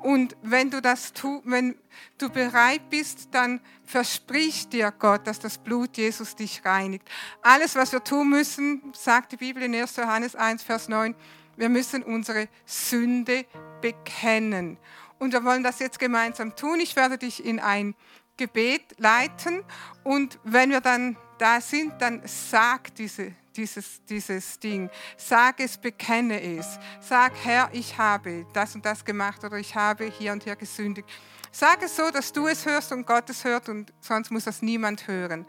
Und 0.02 0.36
wenn 0.42 0.70
du 0.70 0.80
das 0.80 1.12
tu, 1.14 1.42
wenn 1.44 1.76
du 2.18 2.28
bereit 2.28 2.90
bist, 2.90 3.28
dann 3.32 3.60
verspricht 3.84 4.72
dir 4.72 4.92
Gott, 4.96 5.26
dass 5.26 5.40
das 5.40 5.58
Blut 5.58 5.96
Jesus 5.96 6.36
dich 6.36 6.64
reinigt. 6.64 7.08
Alles, 7.42 7.74
was 7.74 7.92
wir 7.92 8.04
tun 8.04 8.28
müssen, 8.28 8.92
sagt 8.94 9.32
die 9.32 9.36
Bibel 9.36 9.62
in 9.62 9.74
1. 9.74 9.96
Johannes 9.96 10.36
1, 10.36 10.62
Vers 10.62 10.88
9, 10.88 11.14
wir 11.56 11.68
müssen 11.70 12.02
unsere 12.02 12.48
Sünde 12.66 13.46
bekennen. 13.80 14.78
Und 15.18 15.32
wir 15.32 15.42
wollen 15.42 15.62
das 15.62 15.78
jetzt 15.78 15.98
gemeinsam 15.98 16.54
tun. 16.54 16.78
Ich 16.78 16.94
werde 16.94 17.16
dich 17.16 17.44
in 17.44 17.58
ein 17.58 17.94
Gebet 18.36 18.82
leiten 18.98 19.64
und 20.04 20.38
wenn 20.44 20.70
wir 20.70 20.82
dann 20.82 21.16
da 21.38 21.60
sind, 21.60 21.94
dann 22.00 22.22
sag 22.24 22.94
diese, 22.94 23.32
dieses, 23.56 24.04
dieses 24.04 24.58
Ding. 24.58 24.90
Sag 25.16 25.60
es, 25.60 25.76
bekenne 25.76 26.40
es. 26.40 26.78
Sag, 27.00 27.32
Herr, 27.42 27.68
ich 27.72 27.96
habe 27.98 28.46
das 28.52 28.74
und 28.74 28.84
das 28.84 29.04
gemacht 29.04 29.44
oder 29.44 29.56
ich 29.56 29.74
habe 29.74 30.06
hier 30.06 30.32
und 30.32 30.44
hier 30.44 30.56
gesündigt. 30.56 31.08
Sag 31.50 31.82
es 31.82 31.96
so, 31.96 32.10
dass 32.10 32.32
du 32.32 32.46
es 32.46 32.66
hörst 32.66 32.92
und 32.92 33.06
Gott 33.06 33.30
es 33.30 33.44
hört 33.44 33.68
und 33.68 33.92
sonst 34.00 34.30
muss 34.30 34.44
das 34.44 34.60
niemand 34.60 35.08
hören. 35.08 35.46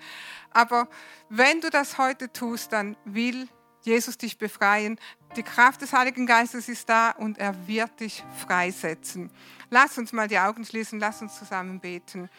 Aber 0.52 0.88
wenn 1.30 1.60
du 1.60 1.69
das 1.69 1.97
heute 1.97 2.32
tust, 2.32 2.71
dann 2.71 2.95
will 3.04 3.50
Jesus 3.82 4.17
dich 4.17 4.38
befreien. 4.38 5.00
Die 5.36 5.43
Kraft 5.43 5.82
des 5.82 5.93
Heiligen 5.93 6.26
Geistes 6.26 6.69
ist 6.69 6.88
da 6.89 7.12
und 7.12 7.38
er 7.38 7.67
wird 7.67 8.00
dich 8.00 8.23
freisetzen. 8.45 9.32
Lass 9.69 9.97
uns 9.97 10.13
mal 10.13 10.28
die 10.28 10.39
Augen 10.39 10.65
schließen, 10.65 11.00
lass 11.00 11.21
uns 11.21 11.38
zusammen 11.38 11.80
beten. 11.80 12.30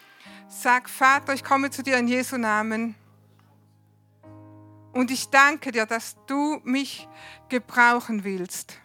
Sag, 0.49 0.89
Vater, 0.89 1.35
ich 1.35 1.45
komme 1.45 1.71
zu 1.71 1.83
dir 1.83 1.99
in 1.99 2.09
Jesu 2.09 2.39
Namen. 2.39 2.95
Und 4.99 5.13
ich 5.13 5.29
danke 5.31 5.71
dir, 5.71 5.87
dass 5.87 6.17
du 6.27 6.61
mich 6.65 7.07
gebrauchen 7.49 8.25
willst. 8.25 8.81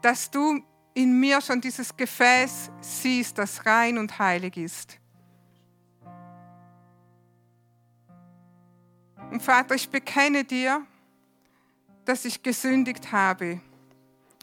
Dass 0.00 0.30
du 0.30 0.62
in 0.94 1.18
mir 1.18 1.40
schon 1.40 1.60
dieses 1.60 1.96
Gefäß 1.96 2.70
siehst, 2.80 3.36
das 3.36 3.66
rein 3.66 3.98
und 3.98 4.20
heilig 4.20 4.56
ist. 4.56 4.96
Und 9.32 9.42
Vater, 9.42 9.74
ich 9.74 9.90
bekenne 9.90 10.44
dir, 10.44 10.86
dass 12.04 12.24
ich 12.24 12.44
gesündigt 12.44 13.10
habe. 13.10 13.60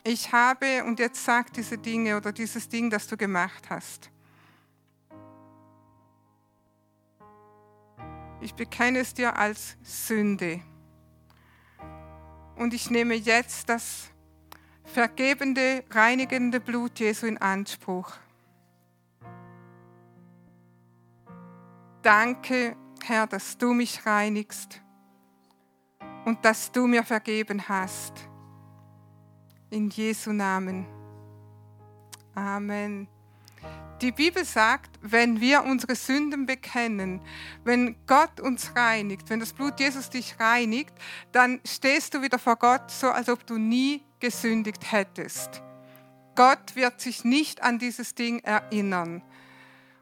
Ich 0.04 0.34
habe, 0.34 0.84
und 0.84 1.00
jetzt 1.00 1.24
sag 1.24 1.54
diese 1.54 1.78
Dinge 1.78 2.18
oder 2.18 2.34
dieses 2.34 2.68
Ding, 2.68 2.90
das 2.90 3.08
du 3.08 3.16
gemacht 3.16 3.70
hast. 3.70 4.10
Ich 8.42 8.54
bekenne 8.54 9.00
es 9.00 9.14
dir 9.14 9.36
als 9.36 9.78
Sünde. 9.84 10.62
Und 12.56 12.74
ich 12.74 12.90
nehme 12.90 13.16
jetzt 13.16 13.70
das 13.70 14.10
vergebende, 14.84 15.84
reinigende 15.92 16.60
Blut 16.60 17.00
Jesu 17.00 17.26
in 17.26 17.38
Anspruch. 17.38 18.14
Danke, 22.02 22.76
Herr, 23.04 23.28
dass 23.28 23.58
du 23.58 23.74
mich 23.74 24.06
reinigst 24.06 24.82
und 26.26 26.44
dass 26.46 26.72
du 26.72 26.88
mir 26.88 27.04
vergeben 27.04 27.68
hast. 27.68 28.14
In 29.70 29.90
Jesu 29.90 30.32
Namen. 30.32 30.88
Amen. 32.34 33.08
Die 34.02 34.14
Bibel 34.14 34.46
sagt, 34.46 34.98
wenn 35.02 35.42
wir 35.42 35.64
unsere 35.64 35.94
Sünden 35.94 36.46
bekennen, 36.46 37.20
wenn 37.66 37.98
Gott 38.08 38.40
uns 38.40 38.74
reinigt, 38.74 39.30
wenn 39.30 39.42
das 39.42 39.52
Blut 39.52 39.82
Jesus 39.82 40.10
dich 40.10 40.40
reinigt, 40.40 40.94
dann 41.34 41.60
stehst 41.66 42.14
du 42.14 42.22
wieder 42.22 42.40
vor 42.40 42.56
Gott, 42.56 42.90
so 42.92 43.10
als 43.10 43.28
ob 43.28 43.46
du 43.46 43.58
nie 43.58 44.02
gesündigt 44.22 44.94
hättest. 44.94 45.62
Gott 46.36 46.78
wird 46.78 47.02
sich 47.02 47.26
nicht 47.26 47.62
an 47.62 47.78
dieses 47.78 48.16
Ding 48.16 48.40
erinnern. 48.40 49.22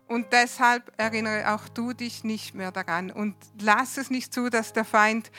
Und 0.07 0.31
deshalb 0.31 0.93
erinnere 0.97 1.55
auch 1.55 1.67
du 1.67 1.93
dich 1.93 2.23
nicht 2.23 2.53
mehr 2.53 2.71
daran. 2.71 3.09
Und 3.09 3.35
lass 3.59 3.97
es 3.97 4.11
nicht 4.11 4.31
zu, 4.31 4.49
dass 4.49 4.73
der 4.73 4.85
Feind 4.85 5.31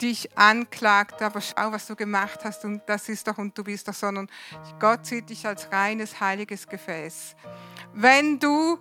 dich 0.00 0.36
anklagt, 0.36 1.22
aber 1.22 1.40
schau, 1.40 1.72
was 1.72 1.86
du 1.86 1.96
gemacht 1.96 2.40
hast 2.44 2.64
und 2.64 2.82
das 2.86 3.08
ist 3.08 3.26
doch 3.26 3.38
und 3.38 3.56
du 3.56 3.64
bist 3.64 3.86
doch, 3.88 3.94
sondern 3.94 4.28
Gott 4.80 5.06
sieht 5.06 5.30
dich 5.30 5.46
als 5.46 5.70
reines, 5.72 6.20
heiliges 6.20 6.66
Gefäß. 6.66 7.36
Wenn 7.92 8.38
du 8.38 8.78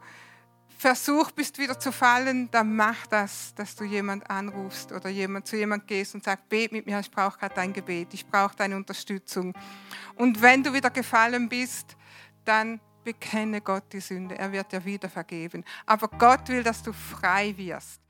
versucht 0.84 1.36
bist, 1.36 1.60
wieder 1.60 1.80
zu 1.80 1.94
fallen, 1.94 2.52
dann 2.52 2.76
mach 2.76 3.08
das, 3.08 3.54
dass 3.56 3.74
du 3.74 3.86
jemand 3.86 4.30
anrufst 4.30 4.92
oder 4.92 5.08
jemand, 5.10 5.48
zu 5.48 5.56
jemand 5.56 5.88
gehst 5.88 6.14
und 6.14 6.26
sagst, 6.26 6.50
bet 6.50 6.74
mit 6.74 6.86
mir, 6.86 7.00
ich 7.00 7.10
brauche 7.10 7.40
gerade 7.40 7.56
dein 7.56 7.72
Gebet, 7.72 8.14
ich 8.14 8.28
brauche 8.28 8.56
deine 8.58 8.76
Unterstützung. 8.76 9.54
Und 10.16 10.42
wenn 10.42 10.62
du 10.62 10.74
wieder 10.74 10.90
gefallen 10.90 11.48
bist, 11.48 11.96
dann 12.44 12.82
bekenne 13.06 13.62
Gott 13.62 13.86
die 13.94 14.02
Sünde, 14.02 14.38
er 14.38 14.52
wird 14.52 14.74
dir 14.74 14.84
wieder 14.84 15.10
vergeben. 15.10 15.64
Aber 15.86 16.10
Gott 16.10 16.50
will, 16.50 16.64
dass 16.64 16.84
du 16.84 16.92
frei 16.92 17.54
wirst. 17.56 18.03